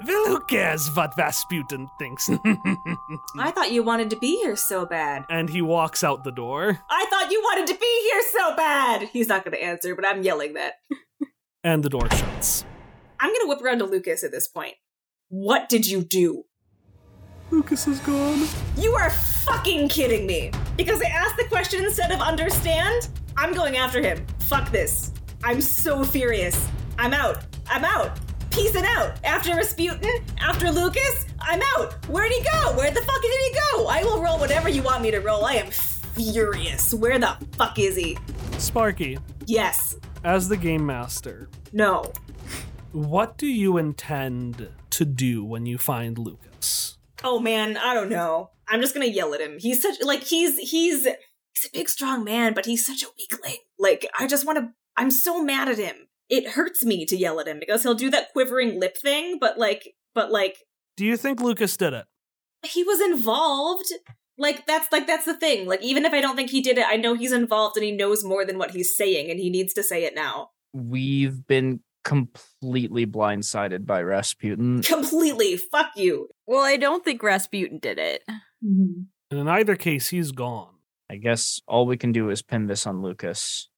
[0.07, 2.29] well, who cares what Rasputin thinks?
[3.39, 5.25] I thought you wanted to be here so bad.
[5.29, 9.09] and he walks out the door, I thought you wanted to be here so bad!
[9.13, 10.75] He's not gonna answer, but I'm yelling that.
[11.65, 12.65] and the door shuts.
[13.19, 14.75] I'm gonna whip around to Lucas at this point.
[15.29, 16.45] What did you do?
[17.51, 18.47] Lucas is gone.
[18.77, 20.51] You are fucking kidding me!
[20.77, 23.09] Because I asked the question instead of understand?
[23.37, 24.25] I'm going after him.
[24.41, 25.13] Fuck this.
[25.45, 26.69] I'm so furious.
[27.01, 27.45] I'm out.
[27.67, 28.19] I'm out.
[28.51, 29.15] Peacing out.
[29.25, 31.95] After Rasputin, after Lucas, I'm out.
[32.11, 32.77] Where'd he go?
[32.77, 33.87] Where the fuck did he go?
[33.87, 35.47] I will roll whatever you want me to roll.
[35.47, 36.93] I am furious.
[36.93, 38.19] Where the fuck is he?
[38.59, 39.97] Sparky, Yes.
[40.25, 42.13] as the game master, No.
[42.93, 46.99] What do you intend to do when you find Lucas?
[47.25, 48.51] Oh man, I don't know.
[48.69, 49.57] I'm just gonna yell at him.
[49.59, 53.57] He's such like he's he's he's a big strong man, but he's such a weakling.
[53.79, 54.69] Like I just want to.
[54.99, 56.09] I'm so mad at him.
[56.31, 59.59] It hurts me to yell at him because he'll do that quivering lip thing, but
[59.59, 60.57] like, but like
[60.97, 62.07] Do you think Lucas did it?
[62.63, 63.87] he was involved.
[64.39, 65.67] Like that's like that's the thing.
[65.67, 67.93] Like even if I don't think he did it, I know he's involved and he
[67.93, 70.51] knows more than what he's saying, and he needs to say it now.
[70.73, 74.83] We've been completely blindsided by Rasputin.
[74.85, 75.57] Completely.
[75.57, 76.29] Fuck you.
[76.47, 78.23] Well, I don't think Rasputin did it.
[78.65, 79.07] Mhm.
[79.31, 80.75] And in either case, he's gone.
[81.11, 83.69] I guess all we can do is pin this on Lucas.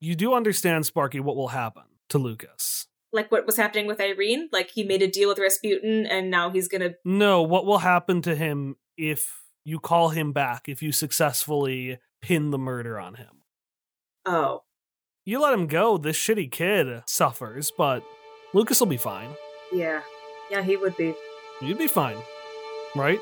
[0.00, 2.86] You do understand, Sparky, what will happen to Lucas.
[3.12, 4.48] Like what was happening with Irene.
[4.52, 6.94] Like he made a deal with Rasputin, and now he's gonna.
[7.04, 12.50] No, what will happen to him if you call him back, if you successfully pin
[12.50, 13.42] the murder on him?
[14.26, 14.62] Oh,
[15.24, 18.02] You let him go, this shitty kid suffers, but
[18.54, 19.30] Lucas will be fine.
[19.72, 20.02] yeah,
[20.50, 21.14] yeah, he would be.
[21.60, 22.16] You'd be fine,
[22.96, 23.18] right?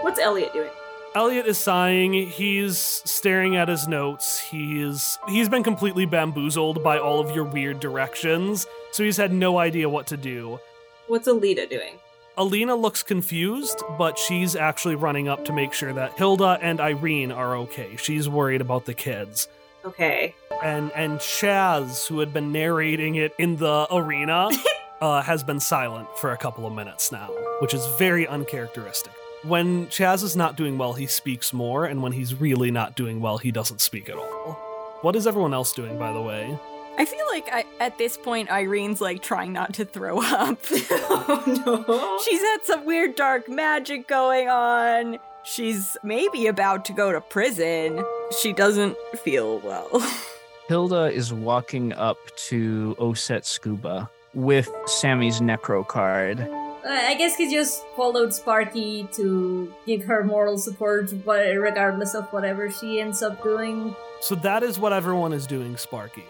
[0.00, 0.70] What's Elliot doing?
[1.14, 2.12] Elliot is sighing.
[2.12, 4.40] He's staring at his notes.
[4.40, 9.58] He's he's been completely bamboozled by all of your weird directions, so he's had no
[9.58, 10.58] idea what to do.
[11.06, 11.98] What's Alina doing?
[12.36, 17.30] Alina looks confused, but she's actually running up to make sure that Hilda and Irene
[17.30, 17.94] are okay.
[17.94, 19.46] She's worried about the kids.
[19.84, 20.34] Okay.
[20.64, 24.48] And and Chaz, who had been narrating it in the arena,
[25.00, 27.28] uh, has been silent for a couple of minutes now,
[27.60, 29.12] which is very uncharacteristic.
[29.44, 33.20] When Chaz is not doing well, he speaks more, and when he's really not doing
[33.20, 34.58] well, he doesn't speak at all.
[35.02, 36.58] What is everyone else doing, by the way?
[36.96, 40.58] I feel like I, at this point, Irene's like trying not to throw up.
[40.72, 42.18] oh no.
[42.24, 45.18] She's had some weird dark magic going on.
[45.44, 48.02] She's maybe about to go to prison.
[48.40, 49.90] She doesn't feel well.
[50.68, 52.16] Hilda is walking up
[52.48, 56.38] to Oset Scuba with Sammy's necro card.
[56.84, 62.26] Uh, I guess he just followed Sparky to give her moral support, but regardless of
[62.30, 63.96] whatever she ends up doing.
[64.20, 66.24] So that is what everyone is doing, Sparky.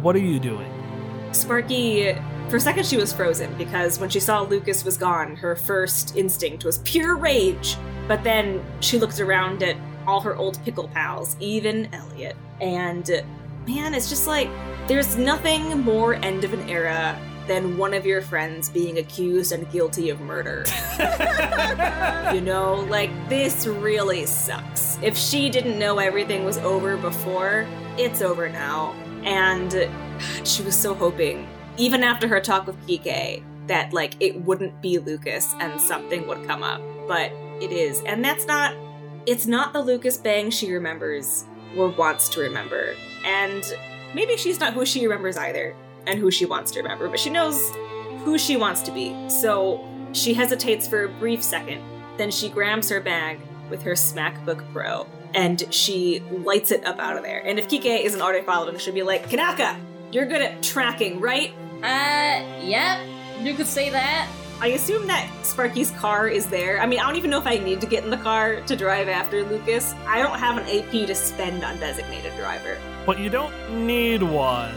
[0.00, 0.70] What are you doing?
[1.32, 2.14] Sparky,
[2.48, 6.16] for a second, she was frozen because when she saw Lucas was gone, her first
[6.16, 7.76] instinct was pure rage.
[8.06, 9.76] But then she looked around at
[10.06, 12.36] all her old pickle pals, even Elliot.
[12.60, 13.08] And
[13.66, 14.48] man, it's just like
[14.86, 19.70] there's nothing more end of an era than one of your friends being accused and
[19.70, 20.64] guilty of murder.
[22.34, 24.98] you know, like this really sucks.
[25.02, 27.66] If she didn't know everything was over before,
[27.98, 28.92] it's over now.
[29.24, 29.88] And
[30.44, 34.98] she was so hoping, even after her talk with Kike, that like it wouldn't be
[34.98, 36.80] Lucas and something would come up.
[37.06, 38.02] But it is.
[38.02, 38.74] And that's not
[39.26, 41.44] it's not the Lucas Bang she remembers
[41.76, 42.94] or wants to remember.
[43.24, 43.62] And
[44.14, 45.74] maybe she's not who she remembers either
[46.10, 47.70] and who she wants to remember, but she knows
[48.24, 49.14] who she wants to be.
[49.30, 51.82] So she hesitates for a brief second.
[52.18, 53.40] Then she grabs her bag
[53.70, 57.40] with her SmackBook Pro and she lights it up out of there.
[57.46, 59.78] And if Kike isn't already following, she'll be like, Kanaka,
[60.10, 61.52] you're good at tracking, right?
[61.82, 63.06] Uh, yep.
[63.40, 64.28] you could say that.
[64.60, 66.80] I assume that Sparky's car is there.
[66.80, 68.76] I mean, I don't even know if I need to get in the car to
[68.76, 69.94] drive after Lucas.
[70.06, 72.76] I don't have an AP to spend on designated driver.
[73.06, 74.74] But you don't need one.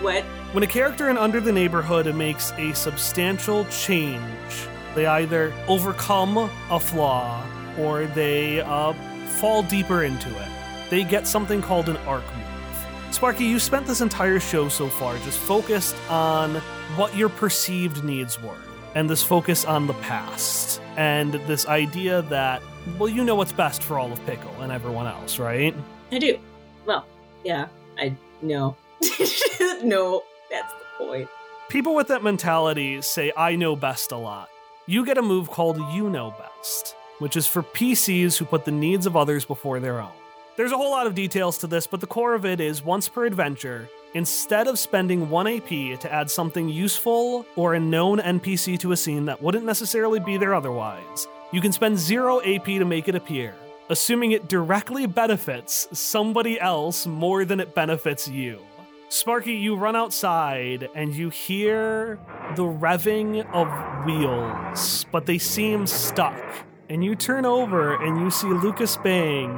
[0.00, 0.24] What?
[0.52, 6.78] When a character in Under the Neighborhood makes a substantial change, they either overcome a
[6.78, 7.42] flaw
[7.78, 8.92] or they uh,
[9.38, 10.48] fall deeper into it.
[10.90, 13.14] They get something called an arc move.
[13.14, 16.56] Sparky, you spent this entire show so far just focused on
[16.96, 18.60] what your perceived needs were,
[18.94, 22.60] and this focus on the past, and this idea that,
[22.98, 25.74] well, you know what's best for all of Pickle and everyone else, right?
[26.10, 26.38] I do.
[26.84, 27.06] Well,
[27.42, 28.76] yeah, I know.
[29.82, 30.22] no,
[30.52, 31.28] that's the point.
[31.68, 34.48] People with that mentality say, I know best a lot.
[34.86, 38.70] You get a move called You Know Best, which is for PCs who put the
[38.70, 40.12] needs of others before their own.
[40.56, 43.08] There's a whole lot of details to this, but the core of it is once
[43.08, 48.78] per adventure, instead of spending 1 AP to add something useful or a known NPC
[48.80, 52.84] to a scene that wouldn't necessarily be there otherwise, you can spend 0 AP to
[52.84, 53.54] make it appear,
[53.88, 58.60] assuming it directly benefits somebody else more than it benefits you.
[59.12, 62.18] Sparky, you run outside and you hear
[62.56, 66.42] the revving of wheels, but they seem stuck.
[66.88, 69.52] And you turn over and you see Lucas Bang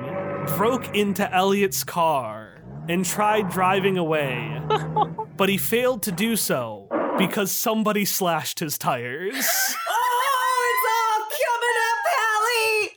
[0.56, 2.58] broke into Elliot's car
[2.88, 4.60] and tried driving away.
[5.36, 9.36] but he failed to do so because somebody slashed his tires.
[9.86, 12.90] Oh, it's all coming up, Hallie!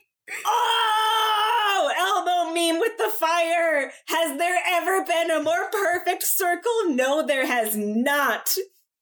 [0.43, 3.91] Oh, elbow meme with the fire.
[4.07, 6.71] Has there ever been a more perfect circle?
[6.89, 8.55] No, there has not.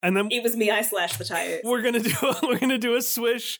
[0.04, 0.70] And then It was me.
[0.70, 1.62] I slashed the tire.
[1.64, 3.60] we're gonna do A, we're gonna do a swish.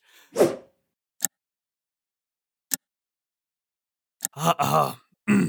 [4.36, 4.96] Uh, uh,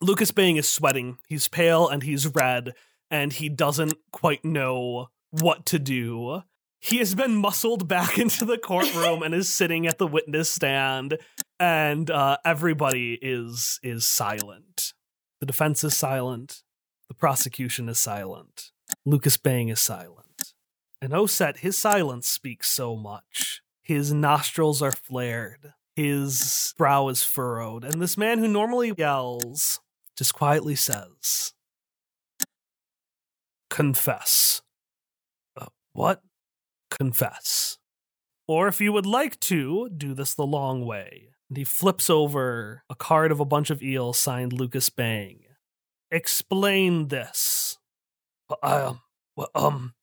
[0.00, 1.18] Lucas Bang is sweating.
[1.28, 2.74] He's pale and he's red,
[3.10, 6.42] and he doesn't quite know what to do.
[6.80, 11.18] He has been muscled back into the courtroom and is sitting at the witness stand,
[11.58, 14.94] and uh, everybody is is silent.
[15.40, 16.62] The defense is silent.
[17.08, 18.70] The prosecution is silent.
[19.04, 20.54] Lucas Bang is silent.
[21.02, 23.62] And Oset, his silence speaks so much.
[23.82, 25.72] His nostrils are flared.
[25.96, 27.84] His brow is furrowed.
[27.84, 29.80] And this man who normally yells
[30.16, 31.54] just quietly says,
[33.70, 34.62] Confess.
[35.56, 36.22] Uh, what?
[36.90, 37.78] Confess.
[38.48, 41.28] Or if you would like to, do this the long way.
[41.48, 45.40] And he flips over a card of a bunch of eels signed Lucas Bang.
[46.10, 47.78] Explain this.
[48.62, 49.00] I, um,
[49.36, 49.94] well, um,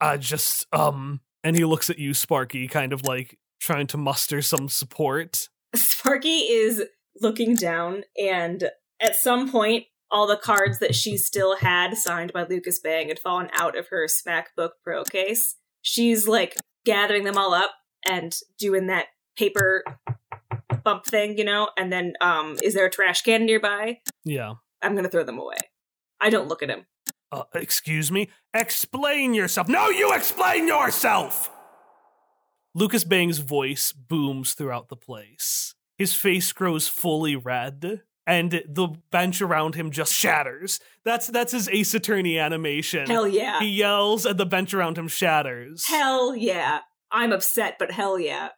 [0.00, 4.42] I just, um, and he looks at you, Sparky, kind of like trying to muster
[4.42, 5.48] some support.
[5.74, 6.82] Sparky is
[7.20, 8.70] looking down, and
[9.00, 13.18] at some point, all the cards that she still had signed by Lucas Bang had
[13.18, 15.56] fallen out of her SmackBook Pro case.
[15.82, 17.70] She's like gathering them all up
[18.08, 19.06] and doing that
[19.36, 19.84] paper
[20.84, 21.68] bump thing, you know.
[21.76, 23.98] And then, um, is there a trash can nearby?
[24.24, 24.54] Yeah.
[24.80, 25.56] I'm gonna throw them away.
[26.20, 26.86] I don't look at him.
[27.30, 28.28] Uh, excuse me?
[28.52, 29.68] Explain yourself.
[29.68, 31.50] No, you explain yourself!
[32.74, 35.74] Lucas Bang's voice booms throughout the place.
[35.96, 40.80] His face grows fully red, and the bench around him just shatters.
[41.04, 43.06] That's that's his Ace Attorney animation.
[43.06, 43.60] Hell yeah.
[43.60, 45.86] He yells, and the bench around him shatters.
[45.86, 46.80] Hell yeah.
[47.10, 48.48] I'm upset, but hell yeah.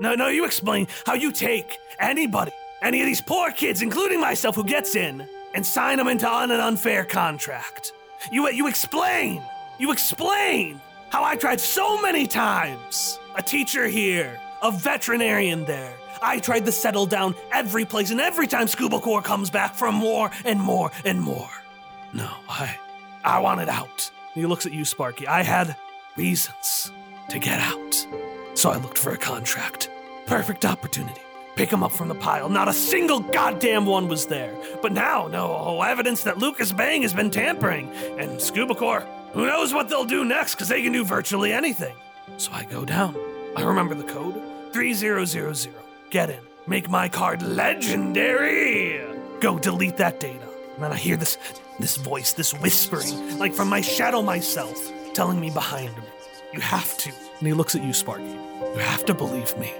[0.00, 4.54] No, no, you explain how you take anybody, any of these poor kids, including myself,
[4.54, 7.92] who gets in, and sign them into an unfair contract.
[8.30, 9.42] You, you explain,
[9.78, 10.80] you explain
[11.10, 13.18] how I tried so many times.
[13.34, 15.94] A teacher here, a veterinarian there.
[16.22, 19.90] I tried to settle down every place, and every time Scuba Corps comes back for
[19.90, 21.50] more and more and more.
[22.12, 22.78] No, I,
[23.24, 24.10] I wanted out.
[24.34, 25.26] He looks at you, Sparky.
[25.26, 25.76] I had
[26.16, 26.92] reasons
[27.30, 28.06] to get out.
[28.54, 29.90] So I looked for a contract.
[30.26, 31.20] Perfect opportunity.
[31.56, 32.48] Pick him up from the pile.
[32.48, 34.54] Not a single goddamn one was there.
[34.80, 37.90] But now, no evidence that Lucas Bang has been tampering.
[38.18, 41.94] And Scuba Corps, who knows what they'll do next because they can do virtually anything.
[42.38, 43.16] So I go down.
[43.56, 44.40] I remember the code
[44.72, 45.81] 3000.
[46.12, 46.40] Get in.
[46.66, 49.00] Make my card legendary.
[49.40, 50.46] Go delete that data.
[50.74, 51.38] And then I hear this
[51.80, 56.02] this voice, this whispering, like from my shadow myself, telling me behind me.
[56.52, 57.08] You have to.
[57.38, 58.24] And he looks at you, Sparky.
[58.26, 59.72] You have to believe me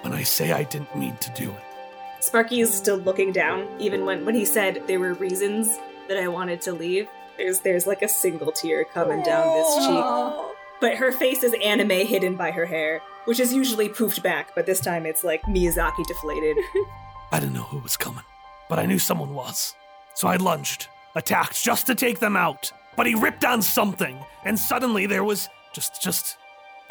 [0.00, 2.24] when I say I didn't mean to do it.
[2.24, 5.68] Sparky is still looking down, even when, when he said there were reasons
[6.08, 7.08] that I wanted to leave.
[7.36, 10.53] There's there's like a single tear coming down this cheek.
[10.84, 14.66] But her face is anime hidden by her hair, which is usually poofed back, but
[14.66, 16.58] this time it's like Miyazaki deflated.
[17.32, 18.22] I didn't know who was coming,
[18.68, 19.74] but I knew someone was.
[20.12, 22.70] So I lunged, attacked just to take them out.
[22.98, 26.36] But he ripped on something, and suddenly there was just just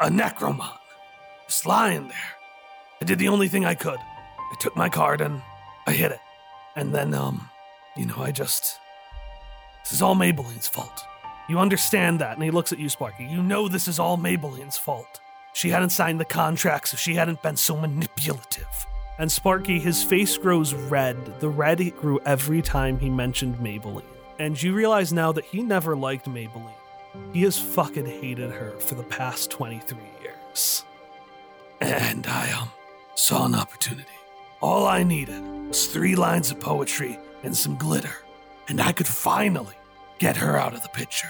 [0.00, 0.76] a necromon.
[1.46, 2.30] Just lying there.
[3.00, 4.00] I did the only thing I could.
[4.00, 5.40] I took my card and
[5.86, 6.20] I hit it.
[6.74, 7.48] And then, um,
[7.96, 8.76] you know, I just.
[9.84, 11.04] This is all Maybelline's fault.
[11.48, 12.34] You understand that.
[12.34, 13.24] And he looks at you, Sparky.
[13.24, 15.20] You know this is all Maybelline's fault.
[15.52, 18.86] She hadn't signed the contract, so she hadn't been so manipulative.
[19.18, 21.40] And Sparky, his face grows red.
[21.40, 24.02] The red grew every time he mentioned Maybelline.
[24.38, 26.72] And you realize now that he never liked Maybelline.
[27.32, 30.84] He has fucking hated her for the past 23 years.
[31.80, 32.70] And I, um,
[33.14, 34.08] saw an opportunity.
[34.60, 38.16] All I needed was three lines of poetry and some glitter.
[38.68, 39.76] And I could finally
[40.18, 41.28] get her out of the picture.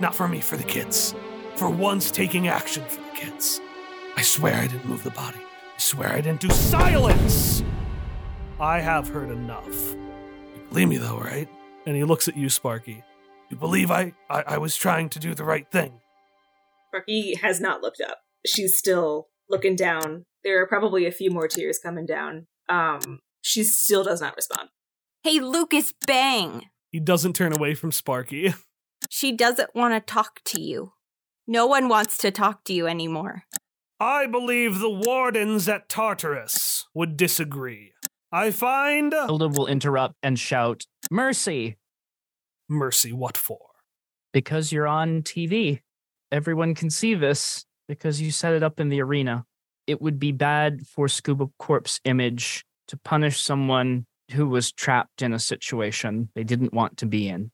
[0.00, 1.14] Not for me, for the kids.
[1.56, 3.60] For once taking action for the kids.
[4.16, 5.38] I swear I didn't move the body.
[5.38, 7.62] I swear I didn't do silence!
[8.58, 9.94] I have heard enough.
[9.94, 11.48] You believe me though, right?
[11.86, 13.04] And he looks at you, Sparky.
[13.50, 16.00] You believe I, I, I was trying to do the right thing?
[16.88, 18.18] Sparky has not looked up.
[18.46, 20.24] She's still looking down.
[20.42, 22.46] There are probably a few more tears coming down.
[22.68, 24.70] Um, she still does not respond.
[25.22, 26.62] Hey, Lucas Bang.
[26.96, 28.54] He doesn't turn away from Sparky.
[29.10, 30.94] She doesn't want to talk to you.
[31.46, 33.44] No one wants to talk to you anymore.
[34.00, 37.92] I believe the wardens at Tartarus would disagree.
[38.32, 41.76] I find uh, Hilda will interrupt and shout, Mercy,
[42.70, 43.12] mercy.
[43.12, 43.60] What for?
[44.32, 45.82] because you're on TV.
[46.32, 49.44] Everyone can see this because you set it up in the arena.
[49.86, 55.32] It would be bad for Scuba Corps' image to punish someone who was trapped in
[55.32, 57.50] a situation they didn't want to be in.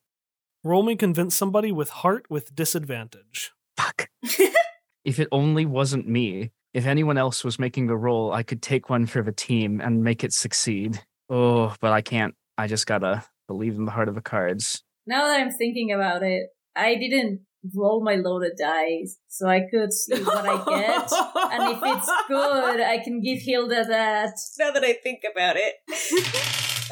[0.64, 3.52] Roll me convince somebody with heart with disadvantage.
[3.76, 4.08] Fuck.
[5.04, 8.88] if it only wasn't me, if anyone else was making the roll, I could take
[8.88, 11.02] one for the team and make it succeed.
[11.28, 12.34] Oh, but I can't.
[12.56, 14.82] I just gotta believe in the heart of the cards.
[15.06, 17.40] Now that I'm thinking about it, I didn't
[17.74, 21.12] roll my loaded dice, so I could see what I get.
[21.52, 24.34] and if it's good, I can give Hilda that.
[24.58, 25.74] now that I think about it,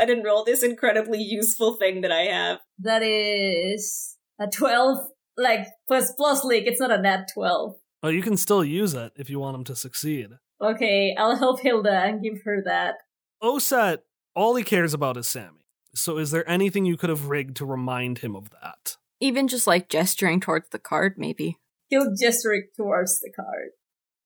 [0.01, 2.59] I didn't roll this incredibly useful thing that I have.
[2.79, 4.99] That is a 12,
[5.37, 6.65] like, plus, plus leak.
[6.67, 7.77] It's not a nat 12.
[8.03, 10.29] Oh, you can still use it if you want him to succeed.
[10.63, 12.95] Okay, I'll help Hilda and give her that.
[13.43, 13.99] Oset,
[14.35, 15.67] all he cares about is Sammy.
[15.95, 18.97] So is there anything you could have rigged to remind him of that?
[19.21, 21.59] Even just like gesturing towards the card, maybe.
[21.89, 23.71] He'll gesture towards the card.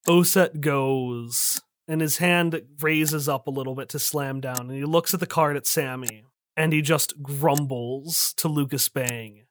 [0.07, 4.85] Oset goes, and his hand raises up a little bit to slam down, and he
[4.85, 6.25] looks at the card at Sammy,
[6.57, 9.45] and he just grumbles to Lucas Bang,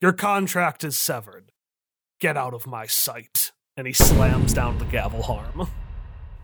[0.00, 1.52] Your contract is severed.
[2.20, 3.52] Get out of my sight.
[3.76, 5.68] And he slams down the gavel harm.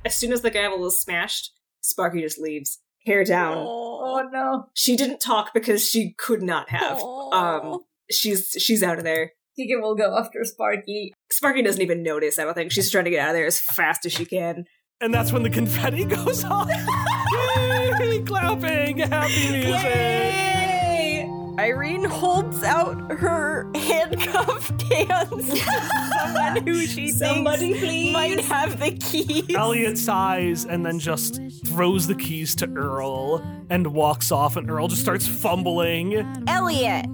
[0.05, 3.59] As soon as the gavel is smashed, Sparky just leaves, hair down.
[3.59, 4.67] Oh no.
[4.75, 6.99] She didn't talk because she could not have.
[7.03, 9.33] Um, she's she's out of there.
[9.57, 11.13] Tika will go after Sparky.
[11.33, 12.39] Sparky doesn't even notice.
[12.39, 14.65] I don't think she's trying to get out of there as fast as she can.
[15.01, 16.69] And that's when the confetti goes off.
[16.71, 18.23] Yay!
[18.25, 18.99] Clapping!
[18.99, 19.83] Happy music!
[19.83, 21.29] Yay!
[21.59, 25.57] Irene holds out her handcuffed hands to
[26.21, 28.13] someone who she Somebody thinks please.
[28.13, 29.55] might have the keys.
[29.57, 34.87] Elliot sighs and then just throws the keys to Earl and walks off, and Earl
[34.87, 36.15] just starts fumbling.
[36.47, 37.07] Elliot,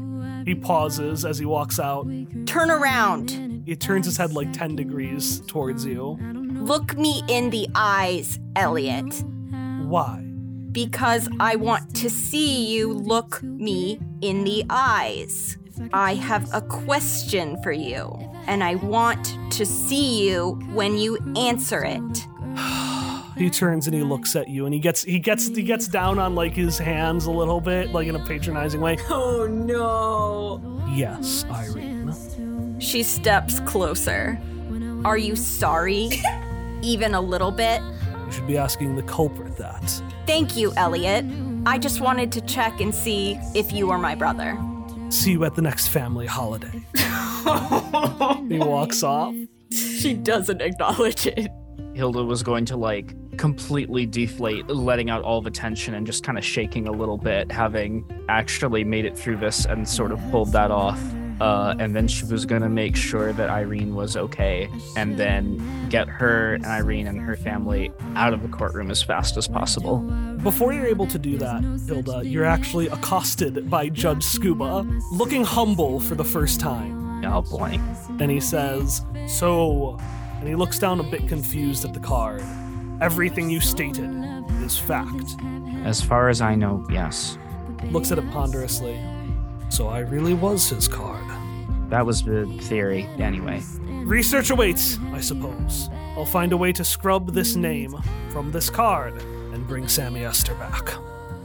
[0.44, 2.06] He pauses as he walks out.
[2.46, 3.62] turn around.
[3.66, 6.18] He turns his head like 10 degrees towards you.
[6.52, 9.24] Look me in the eyes, Elliot.
[9.82, 10.20] Why?
[10.72, 15.56] Because I want to see you look me in the eyes.
[15.92, 18.16] I have a question for you,
[18.46, 22.26] and I want to see you when you answer it.
[23.36, 26.18] He turns and he looks at you and he gets he gets he gets down
[26.18, 28.96] on like his hands a little bit, like in a patronizing way.
[29.08, 30.82] Oh no.
[30.92, 32.78] Yes, Irene.
[32.80, 34.40] She steps closer.
[35.04, 36.10] Are you sorry?
[36.82, 37.82] Even a little bit?
[38.26, 40.02] You should be asking the culprit that.
[40.26, 41.24] Thank you, Elliot.
[41.66, 44.58] I just wanted to check and see if you were my brother.
[45.10, 46.82] See you at the next family holiday.
[46.94, 49.34] he walks off.
[49.70, 51.50] She doesn't acknowledge it.
[51.94, 56.38] Hilda was going to like completely deflate, letting out all the tension and just kind
[56.38, 60.52] of shaking a little bit, having actually made it through this and sort of pulled
[60.52, 61.00] that off.
[61.40, 65.88] Uh, and then she was going to make sure that Irene was okay and then
[65.88, 69.98] get her and Irene and her family out of the courtroom as fast as possible.
[70.42, 75.98] Before you're able to do that, Hilda, you're actually accosted by Judge Scuba, looking humble
[75.98, 77.24] for the first time.
[77.24, 77.80] Oh boy.
[78.20, 79.98] And he says, So,
[80.38, 82.42] and he looks down a bit confused at the card.
[83.00, 84.10] Everything you stated
[84.62, 85.36] is fact.
[85.84, 87.38] As far as I know, yes.
[87.90, 88.98] Looks at it ponderously.
[89.68, 91.24] So I really was his card.
[91.90, 93.62] That was the theory, anyway.
[94.04, 95.88] Research awaits, I suppose.
[96.16, 97.94] I'll find a way to scrub this name
[98.30, 99.20] from this card
[99.52, 100.94] and bring Sammy Esther back.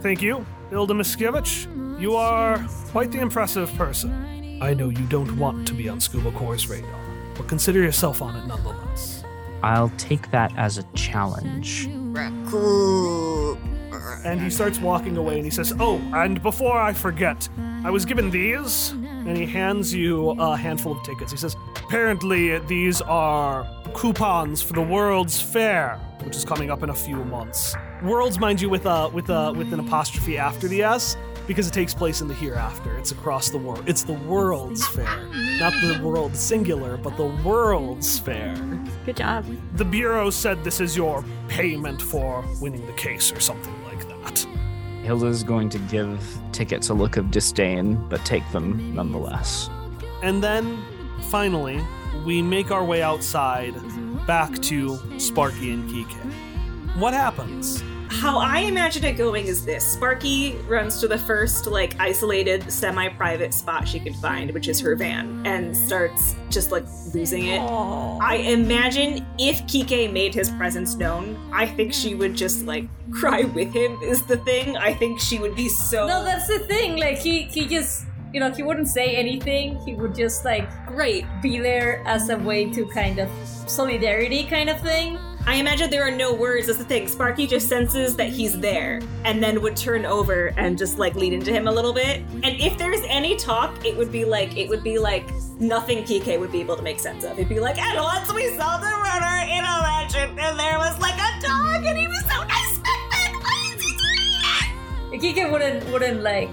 [0.00, 2.00] Thank you, Hilda Miskiewicz.
[2.00, 4.58] You are quite the impressive person.
[4.62, 7.00] I know you don't want to be on Scuba Corps' radar,
[7.34, 9.19] but consider yourself on it nonetheless.
[9.62, 11.88] I'll take that as a challenge.
[14.24, 17.48] And he starts walking away and he says, Oh, and before I forget,
[17.84, 18.90] I was given these.
[18.90, 21.30] And he hands you a handful of tickets.
[21.30, 26.90] He says, Apparently, these are coupons for the World's Fair, which is coming up in
[26.90, 27.74] a few months.
[28.02, 31.16] Worlds, mind you, with a with a with an apostrophe after the S,
[31.50, 32.96] because it takes place in the hereafter.
[32.96, 33.82] It's across the world.
[33.88, 35.26] It's the World's Fair,
[35.58, 38.54] not the world singular, but the World's Fair.
[39.04, 39.44] Good job.
[39.74, 44.46] The Bureau said this is your payment for winning the case or something like that.
[45.02, 49.68] Hilda's going to give tickets a look of disdain, but take them nonetheless.
[50.22, 50.80] And then,
[51.30, 51.84] finally,
[52.24, 53.74] we make our way outside
[54.24, 56.94] back to Sparky and Kike.
[56.94, 57.82] What happens?
[58.10, 63.08] How I imagine it going is this Sparky runs to the first, like, isolated, semi
[63.10, 66.84] private spot she could find, which is her van, and starts just, like,
[67.14, 67.60] losing it.
[67.60, 73.42] I imagine if Kike made his presence known, I think she would just, like, cry
[73.44, 74.76] with him, is the thing.
[74.76, 76.06] I think she would be so.
[76.06, 76.98] No, that's the thing.
[76.98, 79.78] Like he he just you know he wouldn't say anything.
[79.84, 81.24] He would just like great.
[81.42, 83.28] be there as a way to kind of
[83.66, 85.18] solidarity kind of thing.
[85.46, 86.66] I imagine there are no words.
[86.66, 87.08] That's the thing.
[87.08, 91.32] Sparky just senses that he's there and then would turn over and just like lean
[91.32, 92.22] into him a little bit.
[92.42, 96.38] And if there's any talk, it would be like it would be like nothing PK
[96.38, 97.32] would be able to make sense of.
[97.32, 100.98] It'd be like, and once we saw the runner in a legend, and there was
[101.00, 102.78] like a dog, and he was so nice?
[105.20, 106.48] Kike wouldn't wouldn't like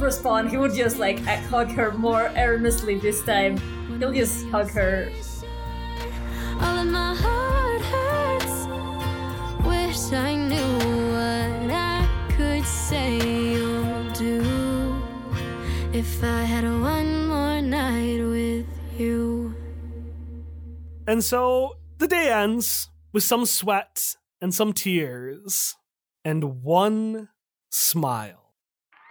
[0.00, 0.48] respond.
[0.50, 3.58] He would just like hug her more earnestly this time.
[3.98, 5.10] He'll just hug her.
[6.60, 8.56] All of my heart hurts.
[9.66, 10.72] Wish I knew
[11.12, 15.02] what I could say or do.
[15.92, 18.66] If I had one more night with
[18.98, 19.54] you.
[21.06, 25.76] And so the day ends with some sweat and some tears
[26.24, 27.28] and one
[27.70, 28.52] smile.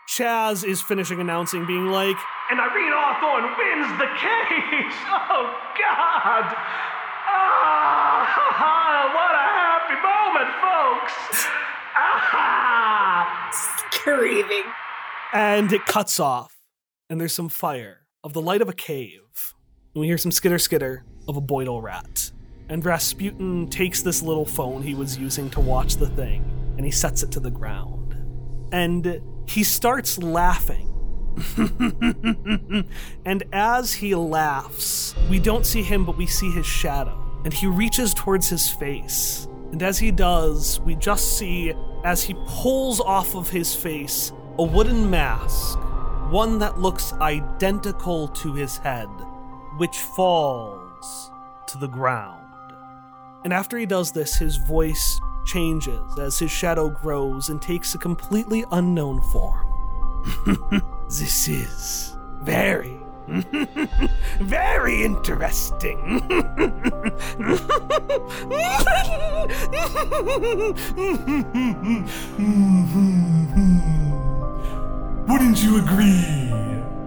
[0.10, 2.18] Chaz is finishing announcing, being like,
[2.52, 4.96] And Irene Hawthorne wins the case!
[5.28, 6.56] Oh, God!
[7.38, 11.45] Ah, what a happy moment, folks!
[11.95, 13.49] Ah!
[13.91, 14.64] Screaming.
[15.34, 16.56] and it cuts off,
[17.10, 19.53] and there's some fire of the light of a cave.
[19.94, 22.32] And we hear some skitter skitter of a Boidal rat.
[22.70, 26.44] And Rasputin takes this little phone he was using to watch the thing,
[26.78, 28.16] and he sets it to the ground.
[28.72, 30.91] And he starts laughing.
[33.26, 37.22] and as he laughs, we don't see him, but we see his shadow.
[37.46, 39.48] And he reaches towards his face.
[39.72, 41.74] And as he does, we just see,
[42.04, 45.80] as he pulls off of his face, a wooden mask,
[46.30, 49.08] one that looks identical to his head,
[49.78, 51.32] which falls
[51.68, 52.42] to the ground.
[53.44, 58.00] And after he does this, his voice changes as his shadow grows and takes a
[58.00, 59.68] completely unknown form.
[61.10, 62.98] this is very,
[64.39, 66.22] very interesting.
[75.27, 76.53] Wouldn't you agree,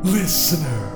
[0.02, 0.87] listener?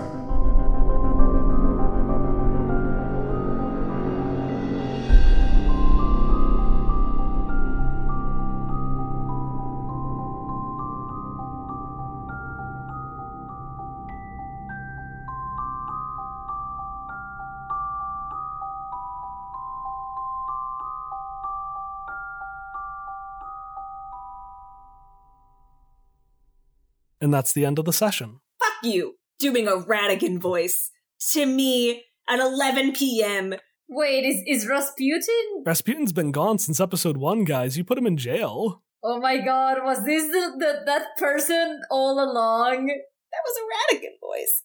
[27.23, 28.41] And that's the end of the session.
[28.59, 30.91] Fuck you, doing a Radigan voice
[31.33, 33.55] to me at 11 p.m.
[33.89, 35.63] Wait, is is Rasputin?
[35.65, 37.79] Rasputin's been gone since episode one, guys.
[37.79, 38.83] You put him in jail.
[39.05, 42.87] Oh my god, was this the, the that person all along?
[42.89, 44.63] That was a Radigan voice.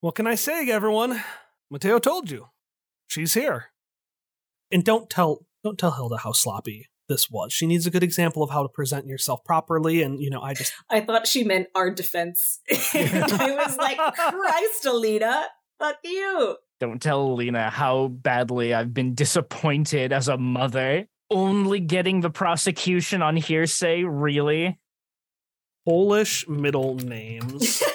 [0.00, 1.22] What can I say, everyone?
[1.70, 2.48] Mateo told you.
[3.06, 3.66] She's here.
[4.72, 7.52] And don't tell don't tell Hilda how sloppy this was.
[7.52, 10.54] She needs a good example of how to present yourself properly, and you know, I
[10.54, 12.60] just I thought she meant our defense.
[12.70, 15.44] I was like, Christ, Alina,
[15.78, 16.56] fuck you.
[16.80, 21.06] Don't tell Lena how badly I've been disappointed as a mother.
[21.30, 24.78] Only getting the prosecution on hearsay, really?
[25.86, 27.82] Polish middle names.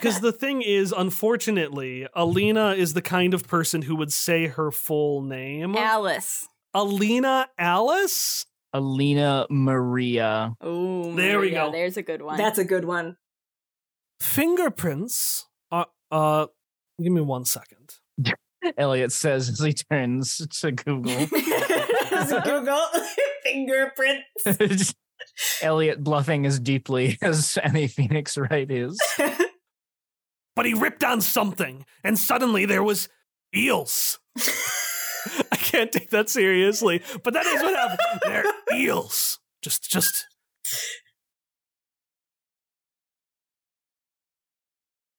[0.00, 4.70] Because the thing is, unfortunately, Alina is the kind of person who would say her
[4.70, 5.74] full name.
[5.76, 6.46] Alice.
[6.74, 8.44] Alina Alice?
[8.72, 10.54] Alina Maria.
[10.60, 11.72] Oh, There we go.
[11.72, 12.36] There's a good one.
[12.36, 13.16] That's a good one.
[14.20, 15.46] Fingerprints?
[15.72, 16.46] Uh, uh,
[17.02, 17.94] give me one second.
[18.76, 21.26] Elliot says as he turns to Google.
[22.44, 22.86] Google
[23.44, 24.94] fingerprints.
[25.62, 29.00] Elliot bluffing as deeply as any Phoenix Wright is.
[30.56, 33.08] But he ripped on something, and suddenly there was
[33.54, 34.18] eels.
[35.52, 38.20] I can't take that seriously, but that is what happened.
[38.24, 38.44] They're
[38.74, 39.38] eels.
[39.62, 40.26] Just, just